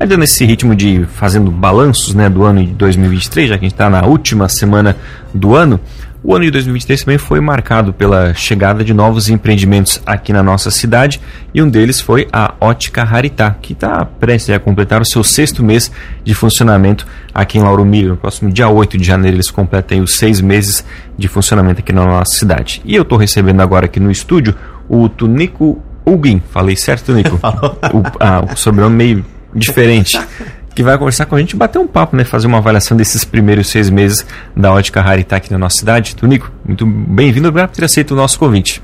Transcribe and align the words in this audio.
Ainda 0.00 0.16
nesse 0.16 0.46
ritmo 0.46 0.74
de 0.74 1.04
fazendo 1.12 1.50
balanços 1.50 2.14
né, 2.14 2.30
do 2.30 2.42
ano 2.42 2.64
de 2.64 2.72
2023, 2.72 3.50
já 3.50 3.58
que 3.58 3.66
a 3.66 3.68
gente 3.68 3.74
está 3.74 3.90
na 3.90 4.06
última 4.06 4.48
semana 4.48 4.96
do 5.34 5.54
ano, 5.54 5.78
o 6.24 6.34
ano 6.34 6.46
de 6.46 6.50
2023 6.52 7.04
também 7.04 7.18
foi 7.18 7.38
marcado 7.38 7.92
pela 7.92 8.32
chegada 8.32 8.82
de 8.82 8.94
novos 8.94 9.28
empreendimentos 9.28 10.00
aqui 10.06 10.32
na 10.32 10.42
nossa 10.42 10.70
cidade 10.70 11.20
e 11.52 11.60
um 11.60 11.68
deles 11.68 12.00
foi 12.00 12.26
a 12.32 12.54
Ótica 12.58 13.04
Raritá, 13.04 13.50
que 13.60 13.74
está 13.74 14.06
prestes 14.06 14.54
a 14.54 14.58
completar 14.58 15.02
o 15.02 15.04
seu 15.04 15.22
sexto 15.22 15.62
mês 15.62 15.92
de 16.24 16.34
funcionamento 16.34 17.06
aqui 17.34 17.58
em 17.58 17.62
Lauro 17.62 17.84
Miller. 17.84 18.12
No 18.12 18.16
próximo 18.16 18.50
dia 18.50 18.70
8 18.70 18.96
de 18.96 19.04
janeiro 19.04 19.36
eles 19.36 19.50
completam 19.50 20.00
os 20.00 20.16
seis 20.16 20.40
meses 20.40 20.82
de 21.18 21.28
funcionamento 21.28 21.80
aqui 21.80 21.92
na 21.92 22.06
nossa 22.06 22.38
cidade. 22.38 22.80
E 22.86 22.94
eu 22.94 23.02
estou 23.02 23.18
recebendo 23.18 23.60
agora 23.60 23.84
aqui 23.84 24.00
no 24.00 24.10
estúdio 24.10 24.54
o 24.88 25.10
Tunico 25.10 25.78
Ugin. 26.06 26.40
Falei 26.50 26.74
certo, 26.74 27.12
Tunico? 27.12 27.36
o, 27.92 28.02
ah, 28.18 28.46
o 28.50 28.56
sobrenome 28.56 28.96
meio 28.96 29.24
diferente 29.54 30.18
que 30.74 30.82
vai 30.82 30.96
conversar 30.96 31.26
com 31.26 31.34
a 31.34 31.38
gente, 31.38 31.56
bater 31.56 31.78
um 31.78 31.86
papo, 31.86 32.16
né? 32.16 32.24
Fazer 32.24 32.46
uma 32.46 32.58
avaliação 32.58 32.96
desses 32.96 33.24
primeiros 33.24 33.68
seis 33.68 33.90
meses 33.90 34.24
da 34.56 34.72
ótica 34.72 35.00
Raritá 35.00 35.36
aqui 35.36 35.50
na 35.50 35.58
nossa 35.58 35.76
cidade. 35.76 36.14
Tunico, 36.14 36.50
muito 36.64 36.86
bem-vindo, 36.86 37.48
obrigado 37.48 37.70
por 37.70 37.76
ter 37.76 37.84
aceito 37.84 38.12
o 38.12 38.16
nosso 38.16 38.38
convite. 38.38 38.82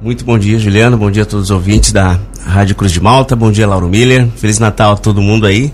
Muito 0.00 0.24
bom 0.24 0.38
dia, 0.38 0.58
Juliano. 0.58 0.96
Bom 0.96 1.10
dia 1.10 1.22
a 1.22 1.26
todos 1.26 1.46
os 1.46 1.50
ouvintes 1.50 1.90
da 1.90 2.18
Rádio 2.44 2.74
Cruz 2.74 2.92
de 2.92 3.00
Malta. 3.00 3.34
Bom 3.34 3.50
dia, 3.50 3.66
Lauro 3.66 3.88
Miller. 3.88 4.28
Feliz 4.36 4.58
Natal 4.58 4.92
a 4.92 4.96
todo 4.96 5.22
mundo 5.22 5.46
aí. 5.46 5.72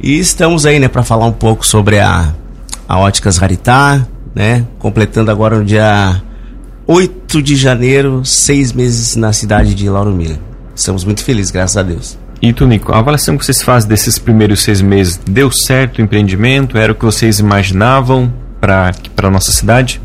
E 0.00 0.16
estamos 0.18 0.64
aí, 0.64 0.78
né, 0.78 0.86
para 0.86 1.02
falar 1.02 1.26
um 1.26 1.32
pouco 1.32 1.66
sobre 1.66 1.98
a, 1.98 2.32
a 2.88 2.98
Óticas 2.98 3.36
Raritá, 3.36 4.06
né? 4.32 4.64
Completando 4.78 5.30
agora 5.30 5.58
no 5.58 5.64
dia 5.64 6.22
8 6.86 7.42
de 7.42 7.56
janeiro, 7.56 8.24
seis 8.24 8.72
meses 8.72 9.16
na 9.16 9.32
cidade 9.32 9.74
de 9.74 9.90
Lauro 9.90 10.12
Miller. 10.12 10.38
Estamos 10.74 11.04
muito 11.04 11.24
felizes, 11.24 11.50
graças 11.50 11.76
a 11.76 11.82
Deus. 11.82 12.16
E 12.40 12.52
Tunico, 12.52 12.92
a 12.92 12.98
avaliação 12.98 13.36
que 13.36 13.44
vocês 13.44 13.62
fazem 13.62 13.88
desses 13.88 14.18
primeiros 14.18 14.62
seis 14.62 14.80
meses, 14.80 15.20
deu 15.28 15.50
certo 15.50 15.98
o 15.98 16.02
empreendimento? 16.02 16.78
Era 16.78 16.92
o 16.92 16.94
que 16.94 17.04
vocês 17.04 17.40
imaginavam 17.40 18.32
para 18.60 18.92
a 19.16 19.30
nossa 19.30 19.50
cidade? 19.50 20.00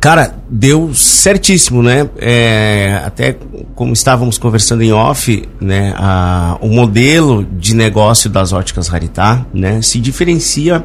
Cara, 0.00 0.34
deu 0.50 0.92
certíssimo, 0.92 1.80
né? 1.80 2.10
É, 2.18 3.00
até 3.06 3.36
como 3.76 3.92
estávamos 3.92 4.36
conversando 4.36 4.82
em 4.82 4.92
off, 4.92 5.48
né? 5.60 5.94
A, 5.96 6.58
o 6.60 6.66
modelo 6.66 7.44
de 7.44 7.72
negócio 7.72 8.28
das 8.28 8.52
óticas 8.52 8.88
Raritá, 8.88 9.46
né? 9.54 9.80
Se 9.80 10.00
diferencia 10.00 10.84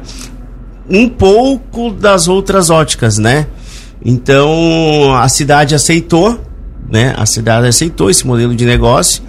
um 0.88 1.08
pouco 1.08 1.90
das 1.90 2.28
outras 2.28 2.70
óticas, 2.70 3.18
né? 3.18 3.48
Então 4.04 5.12
a 5.16 5.28
cidade 5.28 5.74
aceitou, 5.74 6.40
né? 6.88 7.12
A 7.18 7.26
cidade 7.26 7.66
aceitou 7.66 8.08
esse 8.08 8.24
modelo 8.24 8.54
de 8.54 8.64
negócio 8.64 9.20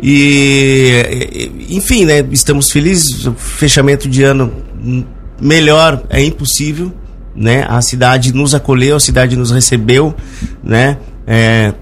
e, 0.00 1.50
enfim, 1.70 2.04
né? 2.04 2.24
Estamos 2.30 2.70
felizes. 2.70 3.28
Fechamento 3.36 4.08
de 4.08 4.22
ano 4.22 4.52
melhor 5.40 6.02
é 6.08 6.22
impossível, 6.22 6.92
né? 7.34 7.66
A 7.68 7.80
cidade 7.82 8.32
nos 8.32 8.54
acolheu, 8.54 8.96
a 8.96 9.00
cidade 9.00 9.36
nos 9.36 9.50
recebeu, 9.50 10.14
né? 10.62 10.98
É, 11.26 11.74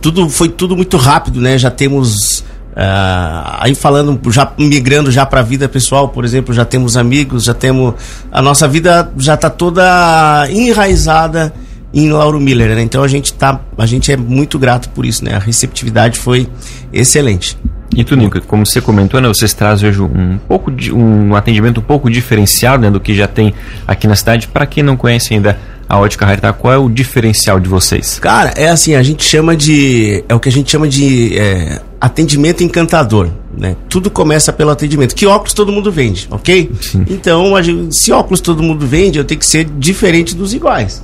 tudo 0.00 0.28
foi 0.28 0.48
tudo 0.48 0.76
muito 0.76 0.96
rápido, 0.96 1.40
né? 1.40 1.58
Já 1.58 1.70
temos 1.70 2.44
Uh, 2.72 3.58
aí 3.58 3.74
falando, 3.74 4.18
já 4.32 4.50
migrando 4.58 5.10
já 5.10 5.26
para 5.26 5.40
a 5.40 5.42
vida 5.42 5.68
pessoal, 5.68 6.08
por 6.08 6.24
exemplo, 6.24 6.54
já 6.54 6.64
temos 6.64 6.96
amigos, 6.96 7.44
já 7.44 7.52
temos 7.52 7.92
a 8.30 8.40
nossa 8.40 8.66
vida 8.66 9.12
já 9.18 9.34
está 9.34 9.50
toda 9.50 10.48
enraizada 10.50 11.52
em 11.92 12.10
Lauro 12.10 12.40
Miller, 12.40 12.74
né? 12.74 12.82
Então 12.82 13.02
a 13.02 13.08
gente 13.08 13.32
tá, 13.32 13.60
a 13.76 13.86
gente 13.86 14.10
é 14.10 14.16
muito 14.16 14.58
grato 14.58 14.88
por 14.90 15.04
isso, 15.04 15.24
né? 15.24 15.34
A 15.34 15.38
receptividade 15.38 16.18
foi 16.18 16.48
excelente. 16.92 17.56
E 17.94 18.02
tu, 18.02 18.16
Nico, 18.16 18.40
como 18.42 18.64
você 18.64 18.80
comentou, 18.80 19.20
né, 19.20 19.28
vocês 19.28 19.52
trazem 19.52 19.90
hoje 19.90 20.00
um 20.00 20.38
pouco 20.48 20.70
de 20.70 20.92
um 20.92 21.36
atendimento 21.36 21.80
um 21.80 21.82
pouco 21.82 22.08
diferenciado 22.10 22.82
né, 22.82 22.90
do 22.90 22.98
que 22.98 23.14
já 23.14 23.26
tem 23.26 23.52
aqui 23.86 24.06
na 24.06 24.16
cidade. 24.16 24.48
Para 24.48 24.64
quem 24.64 24.82
não 24.82 24.96
conhece 24.96 25.34
ainda 25.34 25.58
a 25.86 25.98
Ótica 25.98 26.24
Raritá, 26.24 26.54
qual 26.54 26.72
é 26.72 26.78
o 26.78 26.88
diferencial 26.88 27.60
de 27.60 27.68
vocês? 27.68 28.18
Cara, 28.18 28.54
é 28.56 28.68
assim, 28.68 28.94
a 28.94 29.02
gente 29.02 29.22
chama 29.22 29.54
de 29.54 30.24
é 30.26 30.34
o 30.34 30.40
que 30.40 30.48
a 30.48 30.52
gente 30.52 30.70
chama 30.70 30.88
de 30.88 31.36
é, 31.36 31.82
atendimento 32.00 32.64
encantador, 32.64 33.28
né? 33.56 33.76
Tudo 33.90 34.10
começa 34.10 34.54
pelo 34.54 34.70
atendimento. 34.70 35.14
Que 35.14 35.26
óculos 35.26 35.52
todo 35.52 35.70
mundo 35.70 35.92
vende, 35.92 36.26
ok? 36.30 36.70
Sim. 36.80 37.04
Então, 37.10 37.62
gente, 37.62 37.94
se 37.94 38.10
óculos 38.10 38.40
todo 38.40 38.62
mundo 38.62 38.86
vende, 38.86 39.18
eu 39.18 39.24
tenho 39.24 39.38
que 39.38 39.46
ser 39.46 39.64
diferente 39.64 40.34
dos 40.34 40.54
iguais 40.54 41.02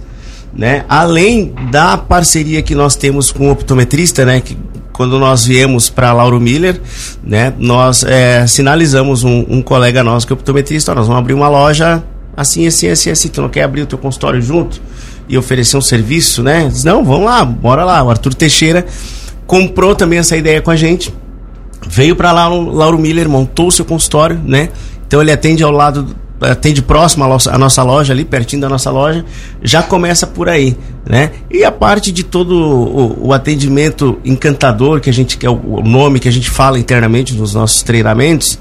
né? 0.52 0.84
Além 0.88 1.54
da 1.70 1.96
parceria 1.96 2.62
que 2.62 2.74
nós 2.74 2.96
temos 2.96 3.30
com 3.30 3.48
o 3.48 3.52
optometrista, 3.52 4.24
né? 4.24 4.40
Que 4.40 4.56
quando 4.92 5.18
nós 5.18 5.44
viemos 5.44 5.88
para 5.88 6.12
Lauro 6.12 6.40
Miller, 6.40 6.80
né? 7.22 7.52
Nós 7.58 8.02
é, 8.02 8.46
sinalizamos 8.46 9.22
um, 9.22 9.44
um, 9.48 9.62
colega 9.62 10.02
nosso 10.02 10.26
que 10.26 10.32
é 10.32 10.34
optometrista, 10.34 10.94
nós 10.94 11.06
vamos 11.06 11.20
abrir 11.20 11.34
uma 11.34 11.48
loja 11.48 12.02
assim, 12.36 12.66
assim, 12.66 12.88
assim, 12.88 13.10
assim. 13.10 13.28
Tu 13.28 13.40
não 13.40 13.48
quer 13.48 13.62
abrir 13.62 13.82
o 13.82 13.86
teu 13.86 13.98
consultório 13.98 14.42
junto 14.42 14.80
e 15.28 15.38
oferecer 15.38 15.76
um 15.76 15.80
serviço, 15.80 16.42
né? 16.42 16.68
Diz, 16.68 16.82
não, 16.84 17.04
vamos 17.04 17.26
lá, 17.26 17.44
bora 17.44 17.84
lá. 17.84 18.02
O 18.02 18.10
Arthur 18.10 18.34
Teixeira 18.34 18.86
comprou 19.46 19.94
também 19.94 20.18
essa 20.18 20.36
ideia 20.36 20.60
com 20.60 20.70
a 20.70 20.76
gente, 20.76 21.14
veio 21.86 22.16
para 22.16 22.32
lá 22.32 22.48
o 22.48 22.70
Lauro 22.70 22.98
Miller, 22.98 23.28
montou 23.28 23.68
o 23.68 23.72
seu 23.72 23.84
consultório, 23.84 24.40
né? 24.44 24.68
Então 25.06 25.22
ele 25.22 25.32
atende 25.32 25.62
ao 25.62 25.70
lado 25.70 26.14
atende 26.40 26.82
próximo 26.82 27.24
à 27.24 27.58
nossa 27.58 27.82
loja, 27.82 28.12
ali 28.12 28.24
pertinho 28.24 28.62
da 28.62 28.68
nossa 28.68 28.90
loja, 28.90 29.24
já 29.62 29.82
começa 29.82 30.26
por 30.26 30.48
aí, 30.48 30.76
né? 31.08 31.30
E 31.50 31.64
a 31.64 31.72
parte 31.72 32.12
de 32.12 32.22
todo 32.22 32.52
o, 32.52 33.28
o 33.28 33.32
atendimento 33.32 34.18
encantador, 34.24 35.00
que 35.00 35.10
a 35.10 35.12
gente 35.12 35.36
que 35.36 35.46
é 35.46 35.50
o 35.50 35.82
nome 35.82 36.20
que 36.20 36.28
a 36.28 36.32
gente 36.32 36.50
fala 36.50 36.78
internamente 36.78 37.34
nos 37.34 37.54
nossos 37.54 37.82
treinamentos, 37.82 38.58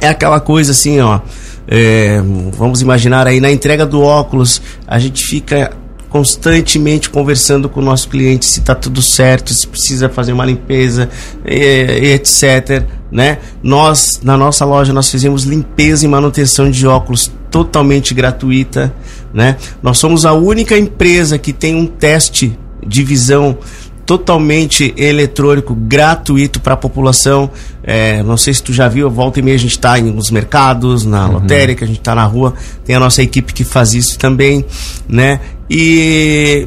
é 0.00 0.08
aquela 0.08 0.40
coisa 0.40 0.72
assim, 0.72 1.00
ó. 1.00 1.20
É, 1.66 2.20
vamos 2.52 2.82
imaginar 2.82 3.26
aí 3.26 3.40
na 3.40 3.50
entrega 3.50 3.86
do 3.86 4.02
óculos, 4.02 4.60
a 4.86 4.98
gente 4.98 5.24
fica 5.24 5.72
constantemente 6.14 7.10
conversando 7.10 7.68
com 7.68 7.80
o 7.80 7.82
nosso 7.82 8.08
cliente 8.08 8.46
se 8.46 8.60
está 8.60 8.72
tudo 8.72 9.02
certo, 9.02 9.52
se 9.52 9.66
precisa 9.66 10.08
fazer 10.08 10.32
uma 10.32 10.44
limpeza, 10.44 11.08
etc. 11.44 12.84
Né? 13.14 13.38
Nós, 13.62 14.20
na 14.24 14.36
nossa 14.36 14.64
loja, 14.64 14.92
nós 14.92 15.08
fizemos 15.08 15.44
limpeza 15.44 16.04
e 16.04 16.08
manutenção 16.08 16.68
de 16.68 16.84
óculos 16.84 17.30
totalmente 17.48 18.12
gratuita. 18.12 18.92
Né? 19.32 19.56
Nós 19.80 19.98
somos 19.98 20.26
a 20.26 20.32
única 20.32 20.76
empresa 20.76 21.38
que 21.38 21.52
tem 21.52 21.76
um 21.76 21.86
teste 21.86 22.58
de 22.84 23.04
visão 23.04 23.56
totalmente 24.04 24.92
eletrônico, 24.96 25.76
gratuito 25.76 26.58
para 26.60 26.74
a 26.74 26.76
população. 26.76 27.48
É, 27.84 28.20
não 28.24 28.36
sei 28.36 28.52
se 28.52 28.62
tu 28.62 28.72
já 28.72 28.88
viu, 28.88 29.08
volta 29.08 29.38
e 29.38 29.42
meia 29.42 29.54
a 29.54 29.60
gente 29.60 29.70
está 29.70 29.96
nos 29.98 30.30
mercados, 30.32 31.04
na 31.04 31.26
uhum. 31.26 31.34
lotérica, 31.34 31.84
a 31.84 31.88
gente 31.88 32.00
está 32.00 32.16
na 32.16 32.24
rua, 32.24 32.52
tem 32.84 32.96
a 32.96 33.00
nossa 33.00 33.22
equipe 33.22 33.54
que 33.54 33.62
faz 33.62 33.94
isso 33.94 34.18
também, 34.18 34.64
né? 35.08 35.40
E 35.70 36.66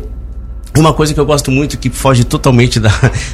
uma 0.77 0.93
coisa 0.93 1.13
que 1.13 1.19
eu 1.19 1.25
gosto 1.25 1.51
muito, 1.51 1.77
que 1.77 1.89
foge 1.89 2.23
totalmente 2.23 2.79
da, 2.79 2.91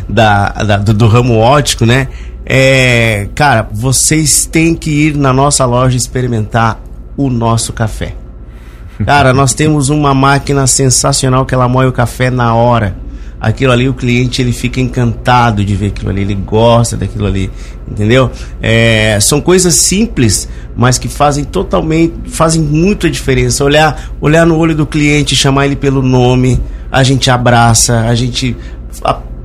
da, 0.07 0.49
da 0.49 0.77
do, 0.77 0.93
do, 0.93 1.07
ramo 1.07 1.37
ótico, 1.37 1.85
né? 1.85 2.07
É, 2.45 3.27
cara, 3.35 3.67
vocês 3.71 4.45
têm 4.45 4.75
que 4.75 4.89
ir 4.89 5.15
na 5.15 5.31
nossa 5.31 5.65
loja 5.65 5.97
experimentar 5.97 6.79
o 7.15 7.29
nosso 7.29 7.71
café. 7.71 8.15
Cara, 9.05 9.33
nós 9.33 9.53
temos 9.53 9.89
uma 9.89 10.13
máquina 10.13 10.67
sensacional 10.67 11.45
que 11.45 11.53
ela 11.53 11.67
moe 11.67 11.87
o 11.87 11.91
café 11.91 12.29
na 12.29 12.53
hora 12.53 12.95
aquilo 13.43 13.73
ali 13.73 13.89
o 13.89 13.93
cliente 13.93 14.41
ele 14.41 14.53
fica 14.53 14.79
encantado 14.79 15.65
de 15.65 15.75
ver 15.75 15.87
aquilo 15.87 16.09
ali, 16.09 16.21
ele 16.21 16.33
gosta 16.33 16.95
daquilo 16.95 17.25
ali, 17.25 17.51
entendeu? 17.85 18.31
É, 18.61 19.19
são 19.19 19.41
coisas 19.41 19.75
simples, 19.75 20.47
mas 20.77 20.97
que 20.97 21.09
fazem 21.09 21.43
totalmente, 21.43 22.13
fazem 22.29 22.61
muita 22.61 23.11
diferença. 23.11 23.65
Olhar, 23.65 24.11
olhar 24.21 24.45
no 24.45 24.57
olho 24.57 24.73
do 24.73 24.85
cliente, 24.85 25.35
chamar 25.35 25.65
ele 25.65 25.75
pelo 25.75 26.01
nome, 26.01 26.57
a 26.89 27.03
gente 27.03 27.29
abraça, 27.29 28.05
a 28.07 28.15
gente 28.15 28.55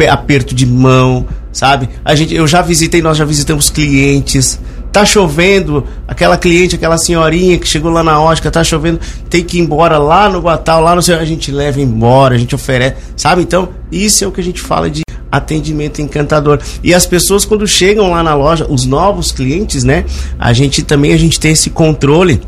aperto 0.08 0.54
de 0.54 0.64
mão, 0.64 1.26
sabe? 1.58 1.88
A 2.04 2.14
gente, 2.14 2.32
eu 2.34 2.46
já 2.46 2.62
visitei, 2.62 3.02
nós 3.02 3.16
já 3.16 3.24
visitamos 3.24 3.68
clientes 3.68 4.60
Tá 4.92 5.04
chovendo, 5.04 5.84
aquela 6.06 6.36
cliente, 6.38 6.74
aquela 6.74 6.96
senhorinha 6.96 7.58
que 7.58 7.68
chegou 7.68 7.90
lá 7.90 8.02
na 8.02 8.20
ótica, 8.20 8.50
tá 8.50 8.64
chovendo, 8.64 8.98
tem 9.28 9.44
que 9.44 9.58
ir 9.58 9.60
embora 9.60 9.98
lá 9.98 10.30
no 10.30 10.40
Guatal, 10.40 10.80
lá 10.80 10.94
no 10.94 11.00
a 11.00 11.24
gente 11.24 11.52
leva 11.52 11.80
embora, 11.80 12.34
a 12.34 12.38
gente 12.38 12.54
oferece, 12.54 12.96
sabe? 13.14 13.42
Então, 13.42 13.68
isso 13.92 14.24
é 14.24 14.26
o 14.26 14.32
que 14.32 14.40
a 14.40 14.44
gente 14.44 14.62
fala 14.62 14.88
de 14.88 15.02
atendimento 15.30 16.00
encantador. 16.00 16.58
E 16.82 16.94
as 16.94 17.04
pessoas 17.04 17.44
quando 17.44 17.66
chegam 17.66 18.10
lá 18.10 18.22
na 18.22 18.34
loja, 18.34 18.66
os 18.68 18.86
novos 18.86 19.30
clientes, 19.30 19.84
né? 19.84 20.06
A 20.38 20.54
gente 20.54 20.82
também 20.82 21.12
a 21.12 21.18
gente 21.18 21.38
tem 21.38 21.52
esse 21.52 21.68
controle 21.68 22.40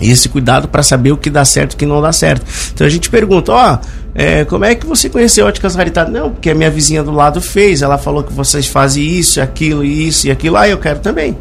esse 0.00 0.28
cuidado 0.28 0.68
para 0.68 0.82
saber 0.82 1.12
o 1.12 1.16
que 1.16 1.30
dá 1.30 1.44
certo 1.44 1.72
e 1.72 1.74
o 1.74 1.78
que 1.78 1.86
não 1.86 2.00
dá 2.00 2.12
certo. 2.12 2.44
Então 2.72 2.86
a 2.86 2.90
gente 2.90 3.08
pergunta, 3.08 3.52
ó, 3.52 3.78
é, 4.14 4.44
como 4.44 4.64
é 4.64 4.74
que 4.74 4.86
você 4.86 5.08
conheceu 5.08 5.46
Óticas 5.46 5.74
Raridade? 5.74 6.10
Não, 6.10 6.30
porque 6.30 6.50
a 6.50 6.54
minha 6.54 6.70
vizinha 6.70 7.02
do 7.02 7.12
lado 7.12 7.40
fez, 7.40 7.82
ela 7.82 7.98
falou 7.98 8.22
que 8.22 8.32
vocês 8.32 8.66
fazem 8.66 9.04
isso, 9.04 9.40
aquilo, 9.40 9.84
isso 9.84 10.26
e 10.26 10.30
aquilo, 10.30 10.56
ah, 10.56 10.68
eu 10.68 10.78
quero 10.78 11.00
também. 11.00 11.36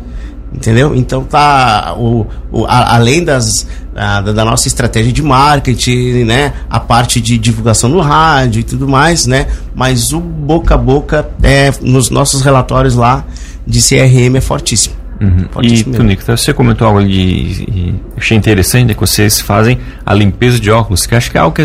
Entendeu? 0.54 0.96
Então 0.96 1.24
tá 1.24 1.96
o, 1.98 2.26
o 2.50 2.66
a, 2.66 2.96
além 2.96 3.24
das 3.24 3.68
a, 3.94 4.22
da 4.22 4.46
nossa 4.46 4.68
estratégia 4.68 5.12
de 5.12 5.22
marketing, 5.22 6.24
né, 6.24 6.54
a 6.70 6.80
parte 6.80 7.20
de 7.20 7.38
divulgação 7.38 7.90
no 7.90 8.00
rádio 8.00 8.62
e 8.62 8.64
tudo 8.64 8.88
mais, 8.88 9.26
né, 9.26 9.48
mas 9.74 10.14
o 10.14 10.20
boca 10.20 10.76
a 10.76 10.78
boca 10.78 11.30
é 11.44 11.74
nos 11.82 12.10
nossos 12.10 12.42
relatórios 12.42 12.96
lá 12.96 13.26
de 13.68 13.82
CRM 13.82 14.38
é 14.38 14.42
fortíssimo. 14.42 15.05
Uhum. 15.22 15.62
E, 15.64 15.84
Tunico, 15.84 16.24
você 16.26 16.54
comentou 16.54 16.88
algo 16.88 17.00
ali 17.00 17.14
e 17.14 17.96
achei 18.18 18.38
interessante, 18.38 18.88
né, 18.88 18.94
que 18.94 19.00
vocês 19.00 19.40
fazem 19.40 19.78
a 20.06 20.14
limpeza 20.14 20.60
de 20.60 20.70
óculos, 20.70 21.06
que 21.06 21.16
acho 21.16 21.32
que 21.32 21.38
é 21.38 21.40
algo 21.40 21.56
que 21.56 21.62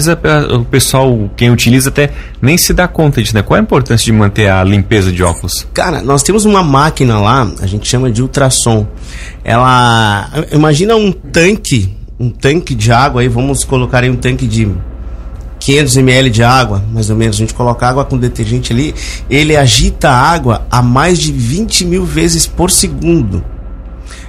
o 0.55 0.65
pessoal, 0.65 1.31
quem 1.37 1.51
utiliza 1.51 1.89
até 1.89 2.11
nem 2.41 2.57
se 2.57 2.73
dá 2.73 2.87
conta 2.87 3.21
disso, 3.21 3.35
né? 3.35 3.43
Qual 3.43 3.59
a 3.59 3.63
importância 3.63 4.05
de 4.05 4.13
manter 4.13 4.49
a 4.49 4.63
limpeza 4.63 5.11
de 5.11 5.23
óculos? 5.23 5.67
Cara, 5.75 6.03
nós 6.03 6.23
temos 6.23 6.45
uma 6.45 6.63
máquina 6.63 7.19
lá, 7.19 7.51
a 7.61 7.67
gente 7.67 7.89
chama 7.89 8.11
de 8.11 8.23
ultrassom. 8.23 8.87
Ela, 9.43 10.31
imagina 10.53 10.95
um 10.95 11.11
tanque, 11.11 11.95
um 12.19 12.31
tanque 12.31 12.75
de 12.75 12.93
água 12.93 13.21
aí, 13.21 13.29
vamos 13.29 13.65
colocar 13.65 14.05
aí 14.05 14.11
um 14.11 14.17
tanque 14.17 14.47
de 14.47 14.69
500 15.61 15.97
ml 15.99 16.31
de 16.31 16.43
água, 16.43 16.83
mais 16.93 17.11
ou 17.11 17.17
menos, 17.17 17.37
a 17.37 17.39
gente 17.39 17.55
coloca 17.55 17.87
água 17.87 18.05
com 18.05 18.17
detergente 18.17 18.73
ali, 18.73 18.95
ele 19.29 19.55
agita 19.55 20.09
a 20.09 20.17
água 20.17 20.67
a 20.71 20.83
mais 20.83 21.19
de 21.19 21.31
20 21.31 21.85
mil 21.85 22.05
vezes 22.05 22.47
por 22.47 22.71
segundo. 22.71 23.45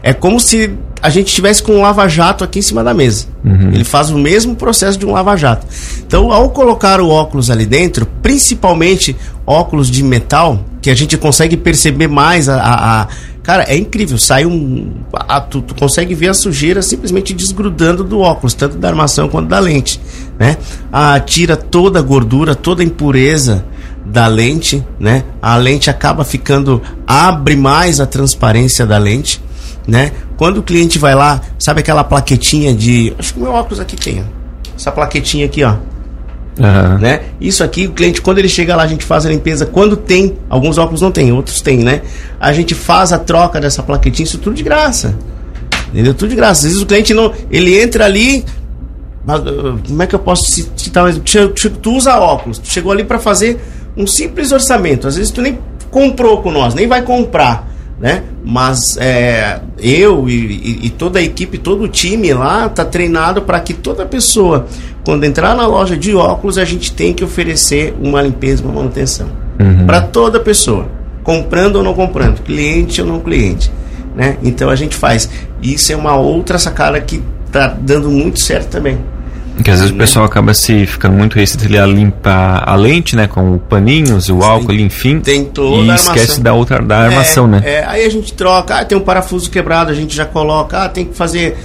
É 0.03 0.13
como 0.13 0.39
se 0.39 0.71
a 1.01 1.09
gente 1.09 1.27
estivesse 1.27 1.63
com 1.63 1.73
um 1.73 1.81
lava-jato 1.81 2.43
aqui 2.43 2.59
em 2.59 2.61
cima 2.61 2.83
da 2.83 2.93
mesa. 2.93 3.25
Uhum. 3.43 3.71
Ele 3.73 3.83
faz 3.83 4.11
o 4.11 4.17
mesmo 4.17 4.55
processo 4.55 4.99
de 4.99 5.05
um 5.05 5.11
lava-jato. 5.11 5.65
Então, 6.05 6.31
ao 6.31 6.49
colocar 6.51 6.99
o 6.99 7.09
óculos 7.09 7.49
ali 7.49 7.65
dentro, 7.65 8.05
principalmente 8.21 9.15
óculos 9.45 9.89
de 9.89 10.03
metal, 10.03 10.63
que 10.81 10.89
a 10.89 10.95
gente 10.95 11.17
consegue 11.17 11.57
perceber 11.57 12.07
mais 12.07 12.49
a, 12.49 12.61
a, 12.61 13.01
a 13.01 13.07
Cara, 13.43 13.63
é 13.63 13.75
incrível. 13.75 14.17
Sai 14.17 14.45
um. 14.45 14.91
A, 15.13 15.41
tu, 15.41 15.61
tu, 15.61 15.73
consegue 15.73 16.13
ver 16.13 16.29
a 16.29 16.33
sujeira 16.33 16.81
simplesmente 16.81 17.33
desgrudando 17.33 18.03
do 18.03 18.19
óculos, 18.19 18.53
tanto 18.53 18.77
da 18.77 18.87
armação 18.87 19.27
quanto 19.27 19.47
da 19.47 19.59
lente. 19.59 19.99
Né? 20.41 20.57
Ah, 20.91 21.19
tira 21.19 21.55
toda 21.55 21.99
a 21.99 22.01
gordura, 22.01 22.55
toda 22.55 22.81
a 22.81 22.85
impureza 22.85 23.63
da 24.03 24.25
lente. 24.25 24.83
Né? 24.99 25.23
A 25.39 25.55
lente 25.55 25.87
acaba 25.87 26.23
ficando. 26.23 26.81
abre 27.05 27.55
mais 27.55 27.99
a 27.99 28.07
transparência 28.07 28.83
da 28.83 28.97
lente. 28.97 29.39
Né? 29.87 30.11
Quando 30.37 30.57
o 30.57 30.63
cliente 30.63 30.97
vai 30.97 31.13
lá, 31.13 31.39
sabe 31.59 31.81
aquela 31.81 32.03
plaquetinha 32.03 32.73
de. 32.73 33.13
Acho 33.19 33.35
que 33.35 33.39
meu 33.39 33.51
óculos 33.51 33.79
aqui 33.79 33.95
tem. 33.95 34.25
Essa 34.75 34.91
plaquetinha 34.91 35.45
aqui, 35.45 35.63
ó. 35.63 35.73
Uhum. 35.73 36.97
Né? 36.97 37.21
Isso 37.39 37.63
aqui, 37.63 37.85
o 37.85 37.91
cliente, 37.91 38.19
quando 38.19 38.39
ele 38.39 38.49
chega 38.49 38.75
lá, 38.75 38.81
a 38.81 38.87
gente 38.87 39.05
faz 39.05 39.27
a 39.27 39.29
limpeza. 39.29 39.67
Quando 39.67 39.95
tem, 39.95 40.37
alguns 40.49 40.79
óculos 40.79 41.01
não 41.01 41.11
tem, 41.11 41.31
outros 41.31 41.61
tem, 41.61 41.77
né? 41.77 42.01
A 42.39 42.51
gente 42.51 42.73
faz 42.73 43.13
a 43.13 43.19
troca 43.19 43.61
dessa 43.61 43.83
plaquetinha, 43.83 44.25
isso 44.25 44.39
tudo 44.39 44.55
de 44.55 44.63
graça. 44.63 45.15
Entendeu? 45.93 46.15
Tudo 46.15 46.29
de 46.29 46.35
graça. 46.35 46.61
Às 46.61 46.63
vezes 46.63 46.81
o 46.81 46.85
cliente 46.87 47.13
não. 47.13 47.31
Ele 47.51 47.79
entra 47.79 48.05
ali. 48.05 48.43
Uh, 49.27 49.77
como 49.87 50.01
é 50.01 50.07
que 50.07 50.15
eu 50.15 50.19
posso 50.19 50.43
citar? 50.75 51.05
Tu 51.81 51.91
usa 51.91 52.17
óculos, 52.17 52.57
tu 52.57 52.67
chegou 52.67 52.91
ali 52.91 53.03
para 53.03 53.19
fazer 53.19 53.59
um 53.95 54.07
simples 54.07 54.51
orçamento. 54.51 55.07
Às 55.07 55.15
vezes 55.15 55.31
tu 55.31 55.41
nem 55.41 55.59
comprou 55.89 56.41
com 56.41 56.51
nós, 56.51 56.73
nem 56.73 56.87
vai 56.87 57.01
comprar 57.01 57.71
né? 58.01 58.23
Mas 58.43 58.97
é, 58.97 59.59
eu 59.77 60.27
e, 60.27 60.33
e, 60.33 60.85
e, 60.87 60.89
toda 60.89 61.19
a 61.19 61.21
equipe, 61.21 61.59
todo 61.59 61.83
o 61.83 61.87
time 61.87 62.33
lá 62.33 62.67
tá 62.67 62.83
treinado 62.83 63.43
para 63.43 63.59
que 63.59 63.75
toda 63.75 64.03
pessoa, 64.07 64.65
quando 65.05 65.23
entrar 65.23 65.55
na 65.55 65.67
loja 65.67 65.95
de 65.95 66.15
óculos, 66.15 66.57
a 66.57 66.65
gente 66.65 66.91
tem 66.91 67.13
que 67.13 67.23
oferecer 67.23 67.93
uma 68.01 68.19
limpeza, 68.19 68.63
uma 68.63 68.73
manutenção 68.73 69.27
uhum. 69.59 69.85
para 69.85 70.01
toda 70.01 70.39
pessoa, 70.39 70.87
comprando 71.23 71.75
ou 71.75 71.83
não 71.83 71.93
comprando, 71.93 72.41
cliente 72.41 72.99
ou 72.99 73.07
não 73.07 73.19
cliente, 73.19 73.71
né? 74.15 74.37
Então 74.41 74.71
a 74.71 74.75
gente 74.75 74.95
faz. 74.95 75.29
Isso 75.61 75.93
é 75.93 75.95
uma 75.95 76.15
outra 76.15 76.57
sacada 76.57 76.99
que 76.99 77.21
tá 77.51 77.75
dando 77.79 78.09
muito 78.09 78.39
certo 78.39 78.69
também. 78.69 78.97
Que 79.63 79.69
às 79.69 79.79
vezes 79.79 79.93
o 79.93 79.97
pessoal 79.97 80.25
acaba 80.25 80.53
se 80.53 80.85
ficando 80.85 81.15
muito 81.15 81.35
restrito 81.35 81.77
a 81.77 81.85
limpar 81.85 82.63
a 82.65 82.75
lente, 82.75 83.15
né? 83.15 83.27
Com 83.27 83.57
paninhos, 83.57 84.29
o 84.29 84.41
álcool, 84.41 84.73
enfim. 84.73 85.19
Tem 85.19 85.45
toda 85.45 85.93
E 85.93 85.95
esquece 85.95 86.39
da 86.39 86.53
outra 86.53 86.81
da 86.81 86.99
armação, 86.99 87.45
é, 87.45 87.47
né? 87.47 87.61
É, 87.63 87.85
aí 87.85 88.05
a 88.05 88.09
gente 88.09 88.33
troca, 88.33 88.75
ah, 88.75 88.85
tem 88.85 88.97
um 88.97 89.01
parafuso 89.01 89.51
quebrado, 89.51 89.91
a 89.91 89.93
gente 89.93 90.15
já 90.15 90.25
coloca, 90.25 90.85
ah, 90.85 90.89
tem 90.89 91.05
que 91.05 91.15
fazer 91.15 91.57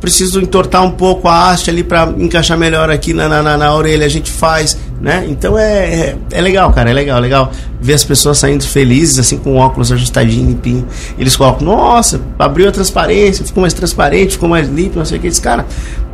preciso 0.00 0.40
entortar 0.40 0.82
um 0.82 0.92
pouco 0.92 1.28
a 1.28 1.50
haste 1.50 1.68
ali 1.68 1.84
para 1.84 2.12
encaixar 2.16 2.56
melhor 2.56 2.90
aqui 2.90 3.12
na, 3.12 3.28
na, 3.28 3.56
na, 3.56 3.74
orelha, 3.74 4.06
a 4.06 4.08
gente 4.08 4.30
faz, 4.30 4.78
né? 5.00 5.26
Então 5.28 5.58
é, 5.58 5.62
é, 5.62 6.16
é, 6.30 6.40
legal, 6.40 6.70
cara, 6.72 6.90
é 6.90 6.92
legal, 6.92 7.18
é 7.18 7.20
legal 7.20 7.50
ver 7.80 7.94
as 7.94 8.04
pessoas 8.04 8.38
saindo 8.38 8.64
felizes, 8.64 9.18
assim, 9.18 9.38
com 9.38 9.56
óculos 9.56 9.90
ajustadinho, 9.90 10.48
limpinho. 10.48 10.86
Eles 11.18 11.36
colocam, 11.36 11.66
nossa, 11.66 12.20
abriu 12.38 12.68
a 12.68 12.72
transparência, 12.72 13.44
ficou 13.44 13.62
mais 13.62 13.72
transparente, 13.72 14.32
ficou 14.32 14.48
mais 14.48 14.68
limpo, 14.68 14.98
não 14.98 15.04
sei 15.06 15.18
o 15.18 15.20
que. 15.20 15.28
Diz, 15.28 15.38
cara, 15.38 15.64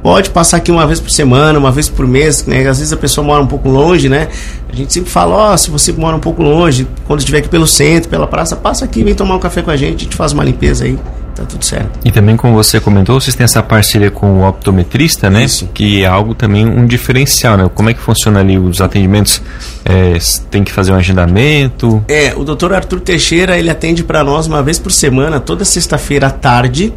pode 0.02 0.30
passar 0.30 0.58
aqui 0.58 0.70
uma 0.70 0.86
vez 0.86 1.00
por 1.00 1.10
semana, 1.10 1.58
uma 1.58 1.72
vez 1.72 1.88
por 1.88 2.06
mês, 2.06 2.46
né? 2.46 2.66
Às 2.68 2.78
vezes 2.78 2.92
a 2.92 2.96
pessoa 2.96 3.26
mora 3.26 3.42
um 3.42 3.46
pouco 3.48 3.68
longe, 3.68 4.08
né? 4.08 4.28
A 4.68 4.76
gente 4.76 4.92
sempre 4.92 5.10
fala, 5.10 5.34
ó, 5.34 5.52
oh, 5.52 5.58
se 5.58 5.68
você 5.68 5.92
mora 5.92 6.16
um 6.16 6.20
pouco 6.20 6.42
longe, 6.42 6.86
quando 7.06 7.18
estiver 7.18 7.38
aqui 7.38 7.48
pelo 7.48 7.66
centro, 7.66 8.08
pela 8.08 8.26
praça, 8.26 8.54
passa 8.54 8.84
aqui, 8.84 9.02
vem 9.02 9.14
tomar 9.14 9.34
um 9.34 9.40
café 9.40 9.62
com 9.62 9.70
a 9.70 9.76
gente, 9.76 9.96
a 9.96 10.04
gente 10.04 10.16
faz 10.16 10.32
uma 10.32 10.44
limpeza 10.44 10.84
aí 10.84 10.96
tá 11.36 11.44
tudo 11.44 11.64
certo. 11.64 12.00
E 12.04 12.10
também, 12.10 12.36
como 12.36 12.54
você 12.54 12.80
comentou, 12.80 13.20
vocês 13.20 13.36
têm 13.36 13.44
essa 13.44 13.62
parceria 13.62 14.10
com 14.10 14.40
o 14.40 14.48
optometrista, 14.48 15.28
né? 15.28 15.44
Isso. 15.44 15.68
Que 15.72 16.02
é 16.02 16.06
algo 16.06 16.34
também 16.34 16.66
um 16.66 16.86
diferencial, 16.86 17.56
né? 17.56 17.70
Como 17.74 17.90
é 17.90 17.94
que 17.94 18.00
funciona 18.00 18.40
ali 18.40 18.58
os 18.58 18.80
atendimentos? 18.80 19.42
É, 19.84 20.18
tem 20.50 20.64
que 20.64 20.72
fazer 20.72 20.92
um 20.92 20.96
agendamento? 20.96 22.02
É, 22.08 22.34
o 22.34 22.42
doutor 22.42 22.72
Arthur 22.72 23.00
Teixeira, 23.00 23.58
ele 23.58 23.70
atende 23.70 24.02
para 24.02 24.24
nós 24.24 24.46
uma 24.46 24.62
vez 24.62 24.78
por 24.78 24.90
semana, 24.90 25.38
toda 25.38 25.64
sexta-feira 25.64 26.28
à 26.28 26.30
tarde 26.30 26.92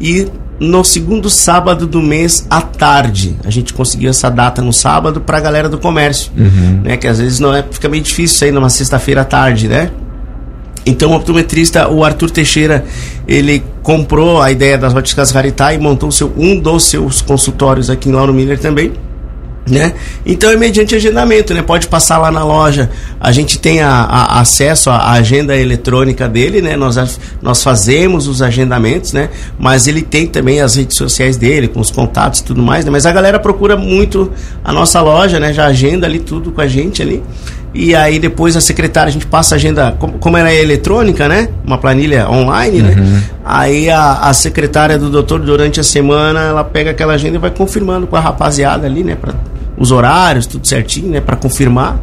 e 0.00 0.26
no 0.58 0.84
segundo 0.84 1.28
sábado 1.28 1.86
do 1.86 2.00
mês 2.00 2.46
à 2.50 2.60
tarde. 2.60 3.36
A 3.44 3.50
gente 3.50 3.72
conseguiu 3.72 4.10
essa 4.10 4.30
data 4.30 4.62
no 4.62 4.72
sábado 4.72 5.20
para 5.20 5.38
a 5.38 5.40
galera 5.40 5.68
do 5.68 5.78
comércio, 5.78 6.32
uhum. 6.36 6.82
né? 6.84 6.96
Que 6.96 7.06
às 7.06 7.18
vezes 7.18 7.38
não 7.40 7.54
é, 7.54 7.64
fica 7.70 7.88
meio 7.88 8.02
difícil 8.02 8.38
sair 8.38 8.52
numa 8.52 8.70
sexta-feira 8.70 9.22
à 9.22 9.24
tarde, 9.24 9.68
né? 9.68 9.90
Então 10.86 11.12
o 11.12 11.14
optometrista, 11.14 11.88
o 11.88 12.04
Arthur 12.04 12.30
Teixeira, 12.30 12.84
ele 13.26 13.62
comprou 13.82 14.40
a 14.40 14.50
ideia 14.50 14.76
das 14.76 14.94
óticas 14.94 15.30
Raritá 15.30 15.72
e 15.72 15.78
montou 15.78 16.10
seu, 16.10 16.32
um 16.36 16.58
dos 16.58 16.84
seus 16.84 17.22
consultórios 17.22 17.88
aqui 17.88 18.08
em 18.08 18.12
Lauro 18.12 18.34
Miller 18.34 18.58
também. 18.58 18.92
Né? 19.66 19.94
Então 20.26 20.50
é 20.50 20.56
mediante 20.56 20.94
agendamento, 20.94 21.54
né? 21.54 21.62
Pode 21.62 21.88
passar 21.88 22.18
lá 22.18 22.30
na 22.30 22.44
loja, 22.44 22.90
a 23.18 23.32
gente 23.32 23.58
tem 23.58 23.80
a, 23.80 23.88
a 23.88 24.40
acesso 24.40 24.90
à 24.90 25.12
agenda 25.12 25.56
eletrônica 25.56 26.28
dele, 26.28 26.60
né? 26.60 26.76
Nós, 26.76 27.18
nós 27.40 27.62
fazemos 27.62 28.28
os 28.28 28.42
agendamentos, 28.42 29.14
né? 29.14 29.30
Mas 29.58 29.86
ele 29.86 30.02
tem 30.02 30.26
também 30.26 30.60
as 30.60 30.76
redes 30.76 30.98
sociais 30.98 31.38
dele, 31.38 31.66
com 31.66 31.80
os 31.80 31.90
contatos 31.90 32.40
e 32.40 32.44
tudo 32.44 32.62
mais, 32.62 32.84
né? 32.84 32.90
Mas 32.90 33.06
a 33.06 33.12
galera 33.12 33.38
procura 33.38 33.74
muito 33.74 34.30
a 34.62 34.70
nossa 34.70 35.00
loja, 35.00 35.40
né? 35.40 35.50
Já 35.50 35.64
agenda 35.64 36.06
ali 36.06 36.18
tudo 36.18 36.52
com 36.52 36.60
a 36.60 36.66
gente 36.66 37.00
ali. 37.00 37.22
E 37.74 37.92
aí 37.92 38.20
depois 38.20 38.56
a 38.56 38.60
secretária, 38.60 39.08
a 39.08 39.12
gente 39.12 39.26
passa 39.26 39.54
a 39.54 39.56
agenda, 39.56 39.96
como, 39.98 40.36
era 40.36 40.54
eletrônica, 40.54 41.26
né? 41.26 41.48
Uma 41.66 41.76
planilha 41.76 42.30
online, 42.30 42.80
né? 42.80 42.94
uhum. 42.96 43.02
né? 43.02 43.22
Aí 43.44 43.90
a, 43.90 44.12
a 44.20 44.32
secretária 44.32 44.96
do 44.96 45.10
doutor, 45.10 45.40
durante 45.40 45.80
a 45.80 45.82
semana, 45.82 46.40
ela 46.40 46.62
pega 46.62 46.92
aquela 46.92 47.14
agenda 47.14 47.36
e 47.36 47.38
vai 47.40 47.50
confirmando 47.50 48.06
com 48.06 48.14
a 48.14 48.20
rapaziada 48.20 48.86
ali, 48.86 49.02
né? 49.02 49.16
Pra, 49.16 49.34
os 49.76 49.90
horários, 49.90 50.46
tudo 50.46 50.66
certinho, 50.66 51.10
né? 51.10 51.20
Para 51.20 51.34
confirmar. 51.34 51.98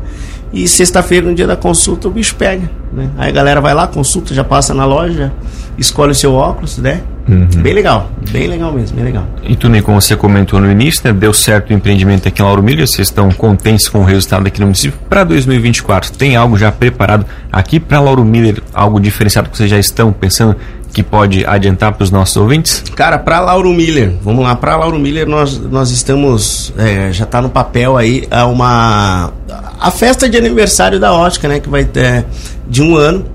E 0.51 0.67
sexta-feira, 0.67 1.25
no 1.27 1.33
dia 1.33 1.47
da 1.47 1.55
consulta, 1.55 2.09
o 2.09 2.11
bicho 2.11 2.35
pega. 2.35 2.69
Né? 2.91 3.09
Aí 3.17 3.29
a 3.29 3.31
galera 3.31 3.61
vai 3.61 3.73
lá, 3.73 3.87
consulta, 3.87 4.33
já 4.33 4.43
passa 4.43 4.73
na 4.73 4.83
loja, 4.83 5.31
escolhe 5.77 6.11
o 6.11 6.15
seu 6.15 6.33
óculos, 6.33 6.77
né? 6.77 7.01
Uhum. 7.27 7.47
Bem 7.61 7.73
legal, 7.73 8.09
bem 8.31 8.47
legal 8.47 8.71
mesmo, 8.71 8.95
bem 8.95 9.05
legal. 9.05 9.25
E 9.43 9.55
tu, 9.55 9.69
nem 9.69 9.81
como 9.81 10.01
você 10.01 10.15
comentou 10.15 10.59
no 10.59 10.71
início, 10.71 11.01
né, 11.05 11.13
deu 11.13 11.33
certo 11.33 11.69
o 11.69 11.73
empreendimento 11.73 12.27
aqui 12.27 12.41
em 12.41 12.45
Lauro 12.45 12.63
Milho, 12.63 12.85
vocês 12.85 13.07
estão 13.07 13.31
contentes 13.31 13.87
com 13.87 13.99
o 13.99 14.03
resultado 14.03 14.47
aqui 14.47 14.59
no 14.59 14.67
município. 14.67 14.99
Para 15.07 15.23
2024, 15.23 16.11
tem 16.13 16.35
algo 16.35 16.57
já 16.57 16.71
preparado 16.71 17.25
aqui 17.51 17.79
para 17.79 17.99
Lauro 17.99 18.25
Miller, 18.25 18.61
algo 18.73 18.99
diferenciado 18.99 19.49
que 19.49 19.57
vocês 19.57 19.69
já 19.69 19.77
estão 19.77 20.11
pensando 20.11 20.55
que 20.93 21.01
pode 21.01 21.45
adiantar 21.45 21.93
para 21.93 22.03
os 22.03 22.11
nossos 22.11 22.35
ouvintes? 22.35 22.83
Cara, 22.95 23.17
para 23.17 23.39
Lauro 23.39 23.71
Miller, 23.71 24.13
vamos 24.21 24.43
lá, 24.43 24.55
para 24.55 24.75
Lauro 24.75 24.99
Miller 24.99 25.27
nós, 25.27 25.57
nós 25.57 25.89
estamos, 25.91 26.73
é, 26.77 27.11
já 27.11 27.23
está 27.23 27.41
no 27.41 27.49
papel 27.49 27.97
aí 27.97 28.27
a 28.29 28.45
uma 28.45 29.31
a 29.79 29.89
festa 29.89 30.29
de 30.29 30.37
aniversário 30.37 30.99
da 30.99 31.13
ótica, 31.13 31.47
né, 31.47 31.59
que 31.59 31.69
vai 31.69 31.85
ter 31.85 32.25
de 32.67 32.81
um 32.81 32.95
ano, 32.95 33.25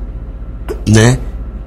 né, 0.88 1.18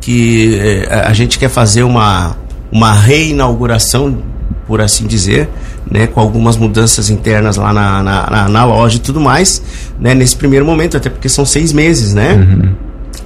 que 0.10 0.60
é, 0.60 1.04
a 1.06 1.14
gente 1.14 1.38
quer 1.38 1.50
fazer 1.50 1.84
uma 1.84 2.36
uma 2.72 2.92
reinauguração, 2.92 4.18
por 4.66 4.82
assim 4.82 5.06
dizer, 5.06 5.48
né, 5.90 6.08
com 6.08 6.20
algumas 6.20 6.58
mudanças 6.58 7.12
internas 7.12 7.58
lá 7.58 7.72
na, 7.72 8.02
na, 8.02 8.50
na, 8.50 8.66
loja 8.66 8.98
e 8.98 9.00
tudo 9.00 9.20
mais, 9.20 9.62
né, 10.00 10.16
nesse 10.16 10.36
primeiro 10.36 10.66
momento, 10.66 10.98
até 10.98 11.12
porque 11.12 11.30
são 11.30 11.46
seis 11.46 11.72
meses, 11.72 12.16
né? 12.16 12.34
Uhum. 12.34 12.76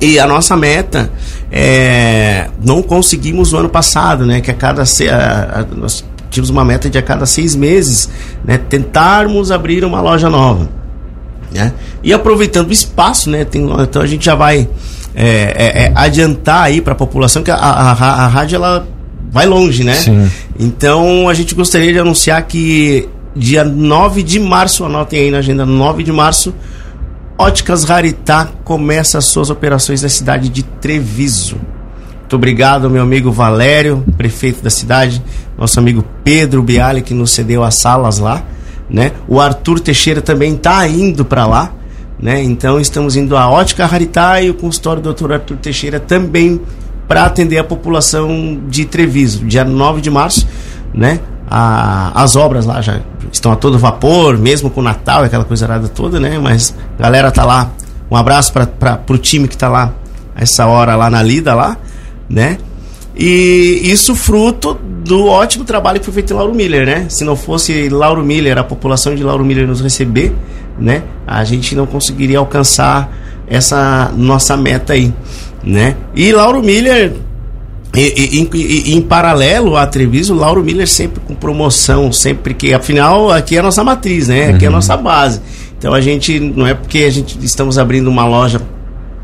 E 0.02 0.20
a 0.20 0.28
nossa 0.28 0.58
meta 0.58 1.10
é, 1.50 2.50
não 2.62 2.82
conseguimos 2.82 3.54
no 3.54 3.60
ano 3.60 3.70
passado, 3.70 4.25
né? 4.25 4.42
Que 4.42 4.52
a 4.52 4.54
cada 4.54 4.84
a, 4.84 5.60
a, 5.60 5.66
nós 5.75 6.04
tínhamos 6.30 6.50
uma 6.50 6.66
meta 6.66 6.90
de 6.90 6.98
a 6.98 7.02
cada 7.02 7.25
seis 7.25 7.56
meses, 7.56 8.10
né? 8.44 8.58
Tentarmos 8.58 9.52
abrir 9.52 9.86
uma 9.86 10.02
loja 10.02 10.30
nova, 10.30 10.70
né? 11.54 11.72
E 12.04 12.12
aproveitando 12.12 12.70
o 12.70 12.74
espaço, 12.74 13.30
né? 13.30 13.46
Tem, 13.46 13.66
então 13.82 14.02
a 14.02 14.08
gente 14.08 14.25
já 14.25 14.36
vai 14.36 14.68
é, 15.15 15.25
é, 15.25 15.84
é 15.84 15.91
adiantar 15.96 16.63
aí 16.63 16.82
para 16.82 16.93
a 16.93 16.96
população 16.96 17.43
que 17.43 17.51
a, 17.51 17.55
a, 17.55 17.91
a, 17.91 18.27
rádio 18.27 18.55
ela 18.55 18.88
vai 19.32 19.46
longe, 19.46 19.84
né? 19.84 19.96
Sim. 19.96 20.29
Então 20.60 21.27
a 21.27 21.34
gente 21.34 21.55
gostaria 21.55 21.91
de 21.91 22.00
anunciar 22.00 22.41
que 22.43 23.08
dia 23.36 23.63
9 23.63 24.24
de 24.24 24.39
março, 24.39 24.86
anotem 24.86 25.20
aí 25.20 25.32
na 25.32 25.39
agenda, 25.39 25.65
9 25.65 26.03
de 26.03 26.12
março, 26.12 26.53
Óticas 27.38 27.84
Raritá 27.84 28.48
começa 28.63 29.17
as 29.17 29.25
suas 29.25 29.50
operações 29.50 30.03
na 30.03 30.10
cidade 30.10 30.50
de 30.50 30.63
Treviso. 30.63 31.58
Muito 32.20 32.36
obrigado, 32.36 32.89
meu 32.89 33.01
amigo 33.03 33.32
Valério, 33.32 34.03
prefeito 34.17 34.63
da 34.63 34.70
cidade, 34.70 35.22
nosso 35.58 35.79
amigo 35.79 36.03
Pedro 36.24 36.63
Biali, 36.63 37.01
que 37.01 37.13
nos 37.13 37.32
cedeu 37.32 37.63
as 37.63 37.75
salas 37.75 38.17
lá, 38.20 38.43
né? 38.89 39.12
O 39.27 39.39
Arthur 39.39 39.79
Teixeira 39.79 40.22
também 40.22 40.53
está 40.55 40.88
indo 40.88 41.25
para 41.25 41.46
lá, 41.46 41.72
né? 42.20 42.41
Então 42.43 42.79
estamos 42.79 43.15
indo 43.15 43.36
à 43.36 43.50
Ótica 43.50 43.86
Raritá 43.86 44.41
e 44.41 44.50
o 44.50 44.53
consultório 44.53 45.01
do 45.01 45.13
Dr. 45.13 45.34
Arthur 45.34 45.58
Teixeira 45.58 46.00
também 46.00 46.62
para 47.08 47.25
atender 47.25 47.58
a 47.58 47.63
população 47.63 48.62
de 48.67 48.86
Treviso, 48.86 49.46
dia 49.46 49.63
9 49.63 50.01
de 50.01 50.10
março, 50.10 50.48
né? 50.93 51.20
A, 51.50 52.24
as 52.24 52.36
obras 52.36 52.65
lá 52.65 52.82
já 52.82 53.01
estão 53.32 53.51
a 53.51 53.55
todo 53.55 53.77
vapor, 53.77 54.38
mesmo 54.38 54.70
com 54.70 54.79
o 54.79 54.84
Natal, 54.84 55.24
aquela 55.24 55.43
coisa 55.43 55.65
arada 55.65 55.88
toda, 55.88 56.20
né? 56.20 56.39
Mas 56.39 56.74
a 56.98 57.03
galera 57.03 57.32
tá 57.32 57.43
lá. 57.43 57.72
Um 58.10 58.15
abraço 58.15 58.53
para 58.53 59.01
o 59.10 59.17
time 59.17 59.48
que 59.48 59.58
tá 59.58 59.67
lá 59.70 59.93
essa 60.36 60.65
hora 60.65 60.96
lá 60.96 61.10
na 61.10 61.22
lida 61.22 61.53
lá, 61.53 61.77
né? 62.29 62.58
E 63.15 63.82
isso 63.84 64.15
fruto 64.15 64.74
do 64.74 65.27
ótimo 65.27 65.63
trabalho 65.63 66.00
que 66.00 66.05
foi 66.05 66.13
feito 66.13 66.34
em 66.34 66.36
Lauro 66.36 66.53
Miller, 66.53 66.86
né? 66.86 67.05
Se 67.10 67.24
não 67.24 67.36
fosse 67.36 67.89
Lauro 67.89 68.24
Miller, 68.24 68.58
a 68.58 68.63
população 68.63 69.13
de 69.13 69.24
Lauro 69.24 69.46
Miller 69.46 69.67
nos 69.67 69.82
receber, 69.82 70.34
né? 70.79 71.03
A 71.27 71.43
gente 71.43 71.75
não 71.75 71.86
conseguiria 71.86 72.39
alcançar 72.39 73.12
essa 73.48 74.12
nossa 74.15 74.58
meta 74.58 74.93
aí, 74.93 75.13
né? 75.63 75.96
E 76.15 76.32
Lauro 76.32 76.63
Miller 76.63 77.13
e, 77.96 78.39
e, 78.41 78.50
e, 78.51 78.96
em 78.96 79.01
paralelo 79.01 79.77
à 79.77 79.86
Treviso, 79.86 80.34
Lauro 80.34 80.63
Miller 80.63 80.88
sempre 80.88 81.20
com 81.20 81.36
promoção, 81.36 82.12
sempre 82.12 82.55
que, 82.55 82.74
afinal, 82.74 83.29
aqui 83.29 83.55
é 83.55 83.60
a 83.60 83.63
nossa 83.63 83.84
matriz, 83.84 84.27
né? 84.27 84.50
Aqui 84.50 84.65
é 84.65 84.67
a 84.67 84.72
uhum. 84.72 84.77
nossa 84.77 84.98
base. 84.98 85.39
Então 85.77 85.93
a 85.93 86.01
gente, 86.01 86.39
não 86.39 86.65
é 86.65 86.74
porque 86.74 87.00
a 87.00 87.12
gente 87.12 87.38
estamos 87.43 87.77
abrindo 87.77 88.08
uma 88.08 88.25
loja 88.25 88.60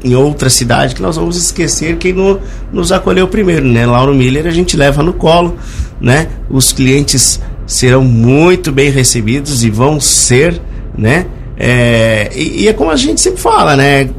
em 0.03 0.15
outra 0.15 0.49
cidade 0.49 0.95
que 0.95 1.01
nós 1.01 1.15
vamos 1.15 1.35
esquecer 1.37 1.97
quem 1.97 2.13
no, 2.13 2.39
nos 2.71 2.91
acolheu 2.91 3.27
primeiro, 3.27 3.65
né? 3.65 3.85
Lauro 3.85 4.13
Miller 4.13 4.47
a 4.47 4.51
gente 4.51 4.77
leva 4.77 5.03
no 5.03 5.13
colo, 5.13 5.57
né? 5.99 6.27
Os 6.49 6.71
clientes 6.71 7.39
serão 7.67 8.03
muito 8.03 8.71
bem 8.71 8.89
recebidos 8.89 9.63
e 9.63 9.69
vão 9.69 9.99
ser, 9.99 10.59
né? 10.97 11.25
É, 11.57 12.31
e, 12.33 12.63
e 12.63 12.67
é 12.67 12.73
como 12.73 12.89
a 12.89 12.95
gente 12.95 13.19
sempre 13.19 13.41
fala, 13.41 13.75
né? 13.75 14.09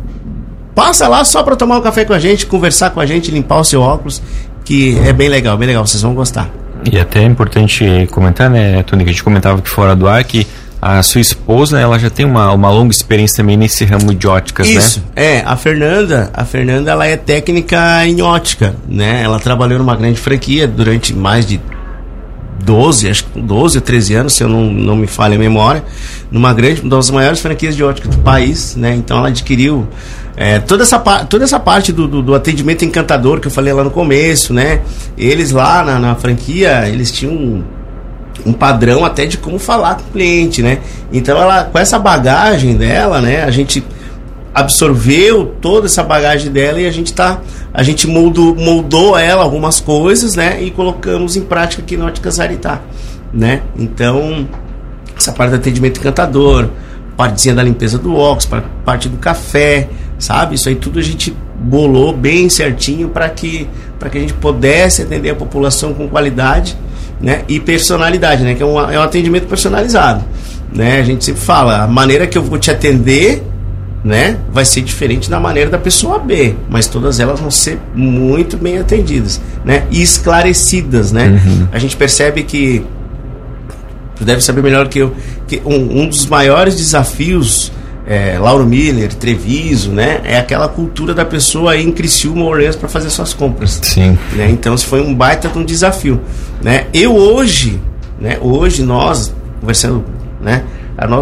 Passa 0.75 1.09
lá 1.09 1.25
só 1.25 1.43
para 1.43 1.57
tomar 1.57 1.79
um 1.79 1.81
café 1.83 2.05
com 2.05 2.13
a 2.13 2.19
gente, 2.19 2.47
conversar 2.47 2.91
com 2.91 3.01
a 3.01 3.07
gente, 3.07 3.31
limpar 3.31 3.61
o 3.61 3.65
seu 3.65 3.81
óculos, 3.81 4.23
que 4.65 4.99
é 4.99 5.13
bem 5.13 5.29
legal, 5.29 5.57
bem 5.57 5.67
legal, 5.67 5.87
vocês 5.87 6.03
vão 6.03 6.15
gostar. 6.15 6.51
E 6.91 6.99
até 6.99 7.21
é 7.21 7.25
importante 7.25 7.85
comentar, 8.11 8.49
né, 8.49 8.83
Tony, 8.85 9.05
que 9.05 9.11
a 9.11 9.13
gente 9.13 9.25
comentava 9.25 9.59
aqui 9.59 9.69
fora 9.69 9.95
do 9.95 10.09
ar 10.09 10.23
que 10.25 10.47
a 10.81 11.03
sua 11.03 11.21
esposa, 11.21 11.79
ela 11.79 11.99
já 11.99 12.09
tem 12.09 12.25
uma, 12.25 12.53
uma 12.53 12.71
longa 12.71 12.93
experiência 12.93 13.39
também 13.39 13.57
nesse 13.57 13.85
ramo 13.85 14.15
de 14.15 14.27
óticas, 14.27 14.67
Isso, 14.67 14.79
né? 14.79 14.85
Isso, 14.87 15.05
é. 15.15 15.43
A 15.45 15.57
Fernanda, 15.57 16.31
a 16.33 16.45
Fernanda, 16.45 16.91
ela 16.91 17.07
é 17.07 17.17
técnica 17.17 18.07
em 18.07 18.23
ótica, 18.23 18.75
né? 18.89 19.23
Ela 19.23 19.39
trabalhou 19.39 19.79
numa 19.79 19.95
grande 19.95 20.19
franquia 20.19 20.67
durante 20.67 21.15
mais 21.15 21.45
de 21.45 21.61
12, 22.65 23.09
acho 23.09 23.25
que 23.25 23.41
12 23.41 23.79
ou 23.79 23.83
13 23.83 24.15
anos, 24.15 24.33
se 24.33 24.43
eu 24.43 24.49
não, 24.49 24.71
não 24.71 24.97
me 24.97 25.07
falha 25.07 25.37
a 25.37 25.39
memória, 25.39 25.85
numa 26.31 26.53
grande, 26.55 26.81
uma 26.81 26.91
das 26.91 27.11
maiores 27.11 27.41
franquias 27.41 27.77
de 27.77 27.85
ótica 27.85 28.09
do 28.09 28.19
país, 28.19 28.75
né? 28.75 28.95
Então 28.95 29.19
ela 29.19 29.29
adquiriu 29.29 29.87
é, 30.37 30.59
toda, 30.59 30.83
essa, 30.83 30.99
toda 30.99 31.45
essa 31.45 31.61
parte 31.61 31.93
do, 31.93 32.09
do, 32.09 32.23
do, 32.23 32.35
atendimento 32.35 32.85
encantador 32.85 33.41
que 33.41 33.49
eu 33.49 33.51
falei 33.51 33.73
lá 33.73 33.85
no 33.85 33.91
começo, 33.91 34.55
né? 34.55 34.81
Eles 35.19 35.51
lá 35.51 35.85
na, 35.85 35.99
na 35.99 36.15
franquia, 36.15 36.89
eles 36.89 37.13
tinham 37.13 37.63
um, 38.47 38.53
padrão 38.53 39.05
até 39.05 39.27
de 39.27 39.39
como 39.39 39.59
falar 39.59 39.97
com 39.97 40.03
o 40.03 40.13
cliente, 40.13 40.63
né? 40.63 40.79
Então 41.13 41.41
ela, 41.41 41.65
com 41.65 41.79
essa 41.79 41.99
bagagem 41.99 42.77
dela, 42.77 43.21
né? 43.21 43.43
A 43.43 43.51
gente 43.51 43.85
absorveu 44.55 45.55
toda 45.61 45.87
essa 45.87 46.03
bagagem 46.03 46.51
dela 46.51 46.81
e 46.81 46.87
a 46.87 46.91
gente 46.91 47.13
tá 47.13 47.41
a 47.73 47.83
gente 47.83 48.07
moldou, 48.09 48.55
moldou 48.57 49.17
ela 49.17 49.45
algumas 49.45 49.79
coisas 49.79 50.35
né 50.35 50.61
e 50.61 50.71
colocamos 50.73 51.37
em 51.37 51.43
prática 51.43 51.83
aqui 51.83 51.97
no 51.97 52.05
Óticas 52.07 52.41
Aritá 52.41 52.81
né 53.33 53.63
então 53.79 54.49
essa 55.17 55.33
parte 55.33 55.51
do 55.51 55.57
atendimento 55.57 56.01
encantador 56.01 56.69
partezinha 57.17 57.55
da 57.55 57.63
limpeza 57.63 57.97
do 57.97 58.17
óculos 58.17 58.49
parte 58.85 59.09
do 59.09 59.19
café 59.19 59.89
sabe 60.19 60.57
isso 60.57 60.69
aí 60.69 60.75
tudo 60.75 60.99
a 60.99 61.03
gente 61.03 61.35
bolou 61.57 62.13
bem 62.13 62.49
certinho 62.49 63.09
para 63.09 63.29
que 63.29 63.69
para 64.01 64.11
que 64.11 64.19
a 64.19 64.21
gente 64.21 64.35
pudesse 64.35 65.03
atender 65.03 65.31
a 65.31 65.35
população 65.37 65.95
com 65.95 66.09
qualidade 66.09 66.77
né? 67.21 67.43
E 67.49 67.61
personalidade 67.61 68.43
né? 68.43 68.55
Que 68.55 68.63
é 68.63 68.67
um, 68.67 68.81
é 68.81 68.99
um 68.99 69.03
atendimento 69.03 69.47
personalizado 69.47 70.25
né? 70.73 71.01
A 71.01 71.03
gente 71.03 71.25
sempre 71.25 71.41
fala 71.41 71.83
a 71.83 71.87
maneira 71.87 72.27
que 72.27 72.39
eu 72.39 72.43
vou 72.43 72.59
te 72.59 72.71
atender 72.71 73.43
né, 74.03 74.39
vai 74.51 74.65
ser 74.65 74.81
diferente 74.81 75.29
da 75.29 75.39
maneira 75.39 75.69
da 75.69 75.79
pessoa 75.79 76.19
B, 76.19 76.55
mas 76.69 76.87
todas 76.87 77.21
elas 77.21 77.39
vão 77.39 77.51
ser 77.51 77.79
muito 77.95 78.57
bem 78.57 78.79
atendidas, 78.79 79.41
né, 79.63 79.87
e 79.91 80.01
esclarecidas, 80.01 81.13
né. 81.13 81.41
Uhum. 81.45 81.69
A 81.71 81.79
gente 81.79 81.97
percebe 81.97 82.43
que 82.43 82.83
tu 84.17 84.25
deve 84.25 84.41
saber 84.41 84.63
melhor 84.63 84.89
que 84.89 85.01
eu 85.01 85.15
que 85.47 85.61
um, 85.65 86.03
um 86.03 86.09
dos 86.09 86.27
maiores 86.27 86.77
desafios 86.77 87.73
é, 88.11 88.37
Lauro 88.41 88.67
Miller, 88.67 89.15
Treviso, 89.15 89.93
né? 89.93 90.21
É 90.25 90.37
aquela 90.37 90.67
cultura 90.67 91.15
da 91.15 91.25
pessoa 91.25 91.77
ir 91.77 91.87
em 91.87 91.93
Criciúma 91.93 92.45
Orleans 92.45 92.75
para 92.75 92.89
fazer 92.89 93.09
suas 93.09 93.33
compras. 93.33 93.79
Sim. 93.85 94.19
Né? 94.33 94.51
Então, 94.51 94.75
isso 94.75 94.89
foi 94.89 95.01
um 95.01 95.15
baita 95.15 95.49
de 95.49 95.57
um 95.57 95.65
desafio, 95.65 96.21
né? 96.61 96.89
Eu 96.93 97.15
hoje, 97.15 97.81
né? 98.21 98.37
Hoje 98.41 98.83
nós 98.83 99.33
conversando, 99.61 100.05
né? 100.41 100.65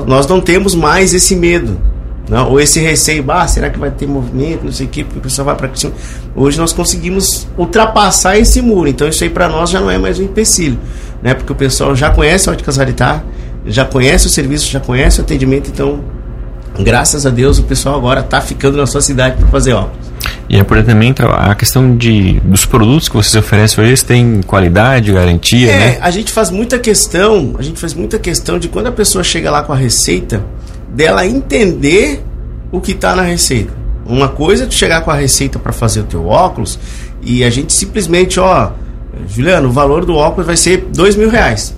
Nós, 0.07 0.27
não 0.27 0.41
temos 0.41 0.75
mais 0.75 1.13
esse 1.13 1.37
medo, 1.37 1.79
não, 2.27 2.51
ou 2.51 2.59
esse 2.59 2.81
receio, 2.81 3.23
ah, 3.31 3.47
será 3.47 3.69
que 3.69 3.79
vai 3.79 3.91
ter 3.91 4.07
movimento, 4.07 4.65
não 4.65 4.73
sei 4.73 4.87
o 4.87 4.89
que, 4.89 5.05
porque 5.05 5.19
o 5.19 5.23
pessoal 5.23 5.45
vai 5.45 5.57
para 5.57 5.71
cima. 5.75 5.93
Hoje 6.35 6.59
nós 6.59 6.73
conseguimos 6.73 7.47
ultrapassar 7.57 8.39
esse 8.39 8.63
muro, 8.63 8.89
então 8.89 9.07
isso 9.07 9.23
aí 9.23 9.31
para 9.31 9.47
nós 9.47 9.69
já 9.69 9.79
não 9.79 9.91
é 9.91 9.99
mais 9.99 10.19
um 10.19 10.23
empecilho, 10.23 10.79
né? 11.23 11.35
Porque 11.35 11.53
o 11.53 11.55
pessoal 11.55 11.95
já 11.95 12.11
conhece 12.11 12.49
a 12.49 12.53
Ótica 12.53 12.73
Sanitar, 12.73 13.23
já 13.67 13.85
conhece 13.85 14.27
o 14.27 14.31
serviço, 14.31 14.71
já 14.71 14.81
conhece 14.81 15.21
o 15.21 15.23
atendimento, 15.23 15.69
então 15.69 16.03
graças 16.79 17.27
a 17.27 17.31
Deus 17.31 17.59
o 17.59 17.65
pessoal 17.65 17.97
agora 17.97 18.21
está 18.21 18.41
ficando 18.41 18.77
na 18.77 18.87
sua 18.87 19.01
cidade 19.01 19.37
para 19.37 19.49
fazer 19.49 19.73
óculos. 19.73 20.09
E 20.49 20.57
é 20.57 20.65
por 20.65 20.83
também 20.83 21.15
a 21.19 21.55
questão 21.55 21.95
de, 21.95 22.41
dos 22.41 22.65
produtos 22.65 23.09
que 23.09 23.15
vocês 23.15 23.35
oferecem 23.35 23.85
hoje, 23.85 24.03
têm 24.03 24.41
qualidade, 24.41 25.13
garantia, 25.13 25.71
é, 25.71 25.79
né? 25.79 25.99
a 26.01 26.11
gente 26.11 26.33
faz 26.33 26.51
muita 26.51 26.79
questão, 26.79 27.55
a 27.59 27.63
gente 27.63 27.79
faz 27.79 27.93
muita 27.93 28.19
questão 28.19 28.59
de 28.59 28.67
quando 28.67 28.87
a 28.87 28.93
pessoa 28.93 29.23
chega 29.23 29.51
lá 29.51 29.63
com 29.63 29.75
a 29.75 29.77
receita, 29.77 30.43
dela 30.89 31.27
entender 31.27 32.25
o 32.73 32.81
que 32.81 32.93
está 32.93 33.15
na 33.15 33.23
receita. 33.23 33.73
Uma 34.07 34.29
coisa 34.29 34.65
é 34.65 34.67
tu 34.67 34.75
chegar 34.75 35.03
com 35.03 35.11
a 35.11 35.15
receita 35.15 35.59
para 35.59 35.73
fazer 35.73 36.01
o 36.01 36.05
teu 36.05 36.27
óculos 36.27 36.79
e 37.23 37.45
a 37.45 37.51
gente 37.51 37.75
simplesmente, 37.75 38.41
ó, 38.41 38.73
Juliano, 39.29 39.69
o 39.69 39.73
valor 39.73 40.07
do 40.07 40.15
óculos 40.15 40.47
vai 40.47 40.57
ser 40.57 40.89
dois 40.95 41.15
mil 41.15 41.29
reais. 41.29 41.75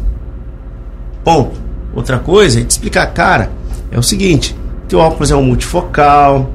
Ponto. 1.24 1.58
Outra 1.92 2.20
coisa 2.20 2.60
é 2.60 2.62
te 2.62 2.70
explicar, 2.70 3.04
cara, 3.08 3.50
é 3.90 3.98
o 3.98 4.02
seguinte, 4.02 4.54
teu 4.90 4.98
óculos 4.98 5.30
é 5.30 5.36
um 5.36 5.42
multifocal, 5.42 6.50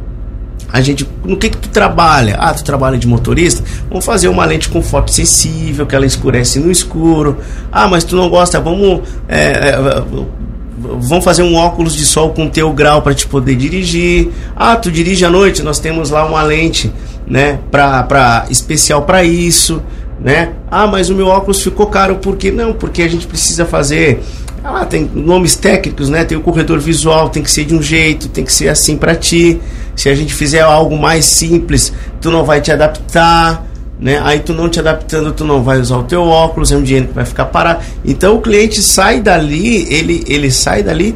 a 0.72 0.82
gente, 0.82 1.08
no 1.24 1.38
que 1.38 1.50
que 1.50 1.58
tu 1.58 1.70
trabalha? 1.70 2.36
Ah, 2.38 2.54
tu 2.54 2.62
trabalha 2.62 2.98
de 2.98 3.08
motorista? 3.08 3.64
Vamos 3.88 4.04
fazer 4.04 4.28
uma 4.28 4.44
lente 4.44 4.68
com 4.68 4.82
foto 4.82 5.10
sensível, 5.10 5.86
que 5.86 5.96
ela 5.96 6.06
escurece 6.06 6.60
no 6.60 6.70
escuro. 6.70 7.38
Ah, 7.72 7.88
mas 7.88 8.04
tu 8.04 8.18
não 8.18 8.30
gosta, 8.30 8.60
vamos 8.60 9.02
é, 9.30 9.70
é, 9.70 11.22
fazer 11.22 11.44
um 11.44 11.56
óculos 11.56 11.96
de 11.96 12.06
sol 12.06 12.32
com 12.32 12.50
teu 12.50 12.74
grau 12.74 13.02
para 13.02 13.14
te 13.14 13.26
poder 13.26 13.56
dirigir. 13.56 14.32
Ah, 14.54 14.76
tu 14.76 14.92
dirige 14.92 15.24
à 15.24 15.30
noite, 15.30 15.64
nós 15.64 15.80
temos 15.80 16.10
lá 16.10 16.26
uma 16.26 16.44
lente, 16.44 16.92
né, 17.26 17.60
pra, 17.72 18.04
pra, 18.04 18.46
especial 18.50 19.04
para 19.04 19.24
isso, 19.24 19.82
né? 20.20 20.54
Ah, 20.70 20.88
mas 20.88 21.10
o 21.10 21.16
meu 21.16 21.28
óculos 21.28 21.64
ficou 21.64 21.86
caro, 21.86 22.16
por 22.16 22.36
quê? 22.36 22.52
Não, 22.52 22.74
porque 22.74 23.02
a 23.02 23.08
gente 23.08 23.28
precisa 23.28 23.66
fazer 23.66 24.22
ah, 24.66 24.86
tem 24.86 25.10
nomes 25.14 25.56
técnicos, 25.56 26.10
né? 26.10 26.26
Tem 26.26 26.38
o 26.38 26.42
corredor 26.42 26.80
visual, 26.80 27.30
tem 27.30 27.44
que 27.44 27.52
ser 27.52 27.66
de 27.66 27.76
um 27.76 27.82
jeito, 27.82 28.28
tem 28.30 28.44
que 28.44 28.54
ser 28.54 28.70
assim 28.70 28.98
para 28.98 29.16
ti. 29.16 29.60
Se 29.96 30.10
a 30.10 30.16
gente 30.16 30.34
fizer 30.34 30.62
algo 30.62 30.98
mais 30.98 31.26
simples, 31.26 31.94
tu 32.20 32.32
não 32.32 32.44
vai 32.44 32.60
te 32.62 32.72
adaptar 32.72 33.66
né? 34.00 34.20
Aí 34.24 34.40
tu 34.40 34.54
não 34.54 34.70
te 34.70 34.80
adaptando, 34.80 35.32
tu 35.32 35.46
não 35.46 35.64
vai 35.64 35.80
usar 35.80 35.98
o 35.98 36.04
teu 36.04 36.24
óculos, 36.24 36.72
é 36.72 36.78
um 36.78 36.84
dinheiro 36.84 37.08
que 37.08 37.14
vai 37.14 37.26
ficar 37.26 37.46
parado. 37.46 37.84
Então 38.04 38.36
o 38.36 38.42
cliente 38.42 38.82
sai 38.82 39.22
dali, 39.22 39.92
ele, 39.94 40.24
ele 40.28 40.52
sai 40.52 40.84
dali, 40.84 41.16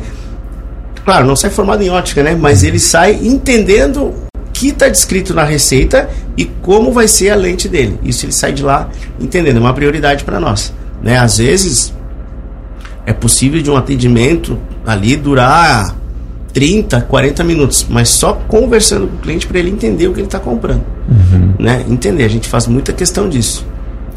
claro, 1.03 1.25
não 1.25 1.35
sai 1.35 1.49
formado 1.49 1.83
em 1.83 1.89
ótica, 1.89 2.23
né? 2.23 2.35
Mas 2.39 2.63
ele 2.63 2.79
sai 2.79 3.19
entendendo 3.21 4.13
que 4.53 4.69
está 4.69 4.87
descrito 4.87 5.33
na 5.33 5.43
receita 5.43 6.09
e 6.37 6.45
como 6.45 6.91
vai 6.91 7.07
ser 7.07 7.29
a 7.29 7.35
lente 7.35 7.67
dele. 7.67 7.99
Isso 8.03 8.25
ele 8.25 8.33
sai 8.33 8.53
de 8.53 8.63
lá 8.63 8.89
entendendo, 9.19 9.57
é 9.57 9.59
uma 9.59 9.73
prioridade 9.73 10.23
para 10.23 10.39
nós, 10.39 10.73
né? 11.01 11.17
Às 11.17 11.37
vezes 11.37 11.93
é 13.09 13.13
possível 13.13 13.59
de 13.59 13.71
um 13.71 13.75
atendimento 13.75 14.55
ali 14.85 15.15
durar 15.15 15.95
30, 16.53 17.01
40 17.01 17.43
minutos, 17.43 17.87
mas 17.89 18.07
só 18.09 18.33
conversando 18.33 19.07
com 19.07 19.15
o 19.15 19.19
cliente 19.19 19.47
para 19.47 19.57
ele 19.57 19.71
entender 19.71 20.07
o 20.07 20.13
que 20.13 20.19
ele 20.19 20.27
está 20.27 20.39
comprando. 20.39 20.83
Uhum. 21.09 21.53
Né? 21.57 21.83
Entender, 21.89 22.23
a 22.23 22.27
gente 22.27 22.47
faz 22.47 22.67
muita 22.67 22.93
questão 22.93 23.27
disso. 23.27 23.65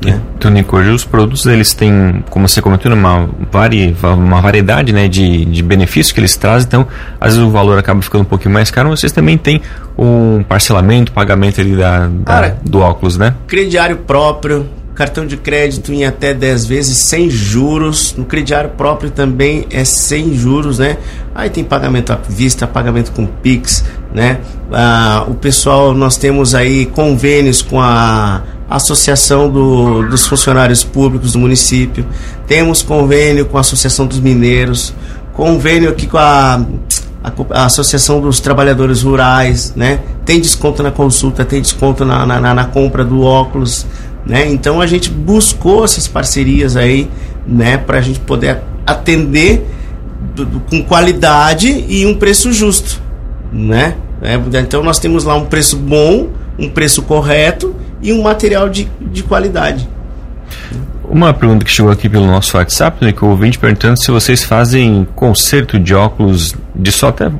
Né? 0.04 0.20
Tunico, 0.38 0.76
hoje 0.76 0.90
os 0.90 1.04
produtos 1.06 1.46
eles 1.46 1.72
têm, 1.72 2.22
como 2.28 2.46
você 2.46 2.61
comentou, 2.61 2.92
uma, 2.92 3.30
vari, 3.50 3.96
uma 4.02 4.42
variedade 4.42 4.92
né, 4.92 5.08
de, 5.08 5.46
de 5.46 5.62
benefícios 5.62 6.12
que 6.12 6.20
eles 6.20 6.37
trazem, 6.37 6.66
então 6.66 6.87
às 7.18 7.34
vezes 7.34 7.49
o 7.49 7.50
valor 7.50 7.78
acaba 7.78 8.02
ficando 8.02 8.22
um 8.22 8.26
pouquinho 8.26 8.52
mais 8.52 8.70
caro, 8.70 8.90
mas 8.90 9.00
vocês 9.00 9.12
também 9.12 9.38
têm 9.38 9.62
um 9.96 10.42
parcelamento, 10.42 11.12
pagamento 11.12 11.62
ali 11.62 11.76
da, 11.76 12.08
da 12.08 12.25
Cara, 12.25 12.58
do 12.62 12.80
óculos, 12.80 13.16
né? 13.16 13.34
Crediário 13.46 13.99
próprio, 13.99 14.68
cartão 15.02 15.26
de 15.26 15.37
crédito 15.37 15.92
em 15.92 16.04
até 16.04 16.32
10 16.32 16.64
vezes 16.64 16.99
sem 16.99 17.28
juros. 17.28 18.14
No 18.16 18.25
crediário 18.25 18.71
próprio 18.71 19.11
também 19.11 19.66
é 19.68 19.85
sem 19.85 20.32
juros, 20.32 20.78
né? 20.78 20.97
Aí 21.35 21.50
tem 21.50 21.64
pagamento 21.64 22.12
à 22.12 22.16
vista, 22.16 22.68
pagamento 22.68 23.11
com 23.11 23.26
Pix, 23.26 23.85
né? 24.14 24.38
Ah, 24.73 25.25
o 25.26 25.35
pessoal, 25.35 25.92
nós 25.92 26.16
temos 26.16 26.54
aí 26.54 26.87
convênios 26.87 27.62
com 27.62 27.80
a 27.80 28.42
Associação 28.71 29.50
do, 29.50 30.09
dos 30.09 30.25
Funcionários 30.25 30.85
Públicos 30.85 31.32
do 31.32 31.38
município, 31.40 32.06
temos 32.47 32.80
convênio 32.80 33.44
com 33.47 33.59
a 33.59 33.61
Associação 33.61 34.06
dos 34.06 34.21
Mineiros, 34.21 34.94
convênio 35.32 35.90
aqui 35.90 36.06
com 36.06 36.16
a, 36.16 36.64
a, 37.50 37.64
Associação 37.64 38.21
dos 38.21 38.38
Trabalhadores 38.38 39.02
Rurais, 39.02 39.75
né? 39.75 39.99
Tem 40.25 40.40
desconto 40.40 40.80
na 40.80 40.92
consulta, 40.92 41.44
tem 41.44 41.61
desconto 41.61 42.04
na, 42.04 42.25
na, 42.25 42.54
na 42.54 42.64
compra 42.66 43.04
do 43.04 43.23
óculos, 43.23 43.85
né? 44.26 44.49
Então 44.49 44.81
a 44.81 44.87
gente 44.87 45.11
buscou 45.11 45.85
essas 45.85 46.07
parcerias 46.07 46.76
aí, 46.76 47.11
né, 47.47 47.76
para 47.76 47.99
a 47.99 48.00
gente 48.00 48.21
poder 48.21 48.59
atender 48.87 49.67
com 50.71 50.83
qualidade 50.83 51.85
e 51.88 52.07
um 52.07 52.14
preço 52.14 52.52
justo, 52.52 53.00
né? 53.52 53.97
É, 54.23 54.35
então 54.61 54.83
nós 54.83 54.99
temos 54.99 55.25
lá 55.25 55.35
um 55.35 55.47
preço 55.47 55.76
bom, 55.76 56.29
um 56.59 56.69
preço 56.69 57.02
correto 57.02 57.75
e 58.00 58.12
um 58.12 58.23
material 58.23 58.69
de, 58.69 58.88
de 59.00 59.23
qualidade. 59.23 59.88
Uma 61.05 61.35
pergunta 61.35 61.64
que 61.64 61.71
chegou 61.71 61.91
aqui 61.91 62.09
pelo 62.09 62.26
nosso 62.26 62.57
WhatsApp, 62.57 63.05
né, 63.05 63.12
que 63.12 63.23
eu 63.23 63.29
ouvi 63.29 63.57
perguntando 63.59 63.99
se 63.99 64.11
vocês 64.11 64.45
fazem 64.45 65.07
conserto 65.14 65.79
de 65.79 65.95
óculos 65.95 66.55
de 66.75 66.93
só 66.93 67.09
até 67.09 67.31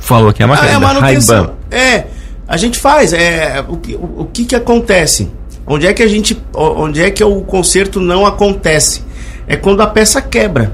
falou 0.00 0.28
aqui 0.28 0.42
a 0.42 0.46
marca 0.46 0.66
ah, 0.66 0.72
é, 0.72 0.78
manutenção. 0.78 1.54
É, 1.70 2.04
a 2.46 2.56
gente 2.56 2.78
faz. 2.78 3.12
É, 3.12 3.64
o, 3.66 3.72
o, 3.72 4.22
o 4.22 4.24
que 4.26 4.44
que 4.44 4.54
acontece? 4.54 5.30
Onde 5.66 5.86
é 5.86 5.92
que 5.92 6.02
a 6.02 6.06
gente, 6.06 6.40
onde 6.54 7.00
é 7.02 7.10
que 7.10 7.24
o 7.24 7.40
conserto 7.40 8.00
não 8.00 8.26
acontece? 8.26 9.02
É 9.46 9.56
quando 9.56 9.80
a 9.80 9.86
peça 9.86 10.20
quebra. 10.20 10.72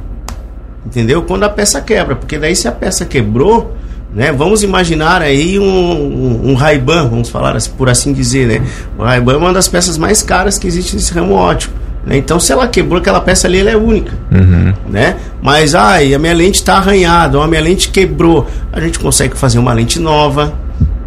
Entendeu? 0.85 1.23
Quando 1.23 1.45
a 1.45 1.49
peça 1.49 1.81
quebra, 1.81 2.17
porque 2.17 2.39
daí 2.39 2.57
se 2.57 2.67
a 2.67 2.73
peça 2.73 3.05
quebrou, 3.05 3.77
né? 4.13 4.33
Vamos 4.33 4.63
imaginar 4.63 5.23
aí 5.23 5.59
um, 5.59 5.65
um, 5.65 6.51
um 6.51 6.55
Ray-Ban, 6.55 7.09
vamos 7.09 7.29
falar 7.29 7.55
assim, 7.55 7.71
por 7.77 7.89
assim 7.89 8.13
dizer, 8.13 8.47
né? 8.47 8.67
O 8.99 9.03
Ray-Ban 9.03 9.35
é 9.35 9.37
uma 9.37 9.53
das 9.53 9.69
peças 9.69 9.97
mais 9.97 10.23
caras 10.23 10.59
que 10.59 10.67
existe 10.67 10.97
nesse 10.97 11.13
ramo 11.13 11.35
ótico. 11.35 11.75
Né? 12.05 12.17
Então, 12.17 12.41
se 12.41 12.51
ela 12.51 12.67
quebrou 12.67 12.99
aquela 12.99 13.21
peça 13.21 13.47
ali, 13.47 13.61
ela 13.61 13.71
é 13.71 13.77
única, 13.77 14.13
uhum. 14.33 14.73
né? 14.89 15.17
Mas, 15.43 15.75
ai, 15.75 16.15
a 16.15 16.19
minha 16.19 16.35
lente 16.35 16.57
está 16.57 16.77
arranhada, 16.77 17.39
ou 17.39 17.45
a 17.45 17.47
minha 17.47 17.61
lente 17.61 17.91
quebrou, 17.91 18.47
a 18.73 18.81
gente 18.81 18.99
consegue 18.99 19.37
fazer 19.37 19.59
uma 19.59 19.73
lente 19.73 20.01
nova, 20.01 20.55